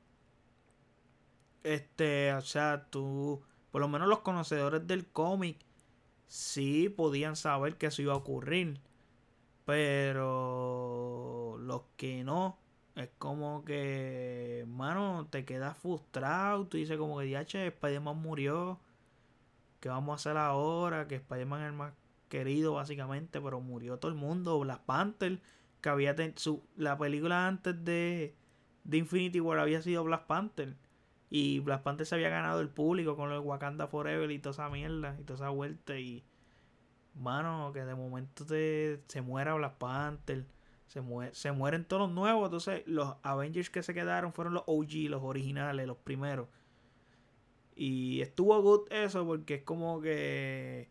[1.67, 3.43] este, o sea, tú,
[3.73, 5.59] por lo menos los conocedores del cómic
[6.29, 8.81] sí podían saber que eso iba a ocurrir.
[9.67, 12.59] Pero los que no,
[12.95, 16.67] es como que, mano, te quedas frustrado.
[16.69, 18.81] Tú dices como que, DH, Spider-Man murió.
[19.81, 21.09] ¿Qué vamos a hacer ahora?
[21.09, 21.93] Que Spider-Man es el más
[22.29, 24.59] querido básicamente, pero murió todo el mundo.
[24.61, 25.41] Black Panther,
[25.81, 28.37] que había su, la película antes de,
[28.85, 30.77] de Infinity War había sido Black Panther.
[31.29, 34.71] Y Black Panther se había ganado el público con lo Wakanda Forever y toda esa
[34.71, 35.99] mierda y toda esa vuelta.
[35.99, 36.25] Y,
[37.17, 40.47] mano, que de momento se muera Black Panther.
[40.87, 41.03] Se,
[41.33, 42.47] se mueren todos los nuevos.
[42.47, 46.49] Entonces, los Avengers que se quedaron fueron los OG, los originales, los primeros.
[47.75, 50.89] Y estuvo good eso porque es como que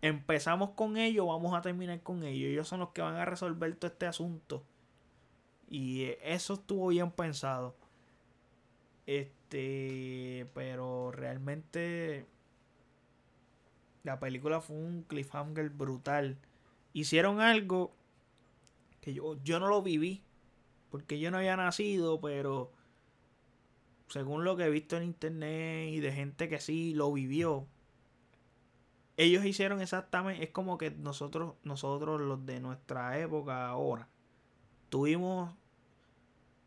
[0.00, 2.50] empezamos con ellos, vamos a terminar con ellos.
[2.50, 4.64] Ellos son los que van a resolver todo este asunto.
[5.68, 7.76] Y eso estuvo bien pensado.
[9.06, 12.26] Este, pero realmente
[14.02, 16.36] la película fue un cliffhanger brutal.
[16.92, 17.94] Hicieron algo
[19.00, 20.22] que yo, yo no lo viví,
[20.90, 22.72] porque yo no había nacido, pero
[24.08, 27.66] según lo que he visto en internet y de gente que sí lo vivió,
[29.16, 34.08] ellos hicieron exactamente, es como que nosotros, nosotros los de nuestra época ahora,
[34.88, 35.54] tuvimos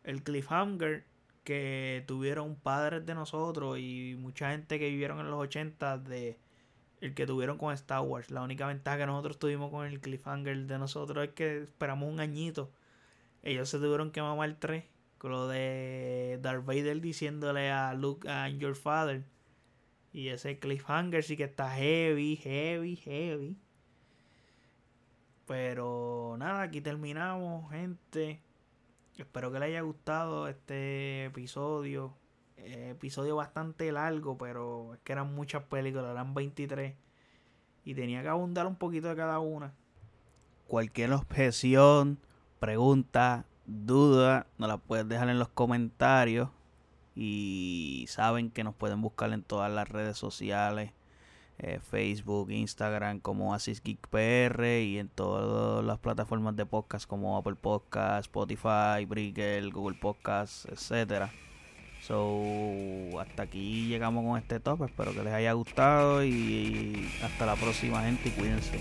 [0.03, 1.05] el cliffhanger
[1.43, 6.37] que tuvieron padres de nosotros y mucha gente que vivieron en los 80 de
[7.01, 8.31] el que tuvieron con Star Wars.
[8.31, 12.19] La única ventaja que nosotros tuvimos con el cliffhanger de nosotros es que esperamos un
[12.19, 12.71] añito.
[13.43, 14.85] Ellos se tuvieron que mamar tres.
[15.17, 19.23] Con lo de Darth Vader diciéndole a Luke, I'm your father.
[20.13, 23.57] Y ese cliffhanger sí que está heavy, heavy, heavy.
[25.47, 28.41] Pero nada, aquí terminamos, gente.
[29.17, 32.20] Espero que les haya gustado este episodio.
[32.63, 36.95] Eh, episodio bastante largo, pero es que eran muchas películas, eran 23.
[37.83, 39.73] Y tenía que abundar un poquito de cada una.
[40.67, 42.19] Cualquier objeción,
[42.59, 46.49] pregunta, duda, nos la puedes dejar en los comentarios.
[47.15, 50.91] Y saben que nos pueden buscar en todas las redes sociales.
[51.57, 57.37] Eh, Facebook, Instagram como Asis Geek PR y en todas las plataformas de podcast como
[57.37, 61.31] Apple Podcast, Spotify, Breaker, Google Podcast, etcétera.
[62.01, 62.41] So,
[63.19, 64.85] hasta aquí llegamos con este top.
[64.85, 68.29] Espero que les haya gustado y hasta la próxima, gente.
[68.29, 68.79] Y cuídense.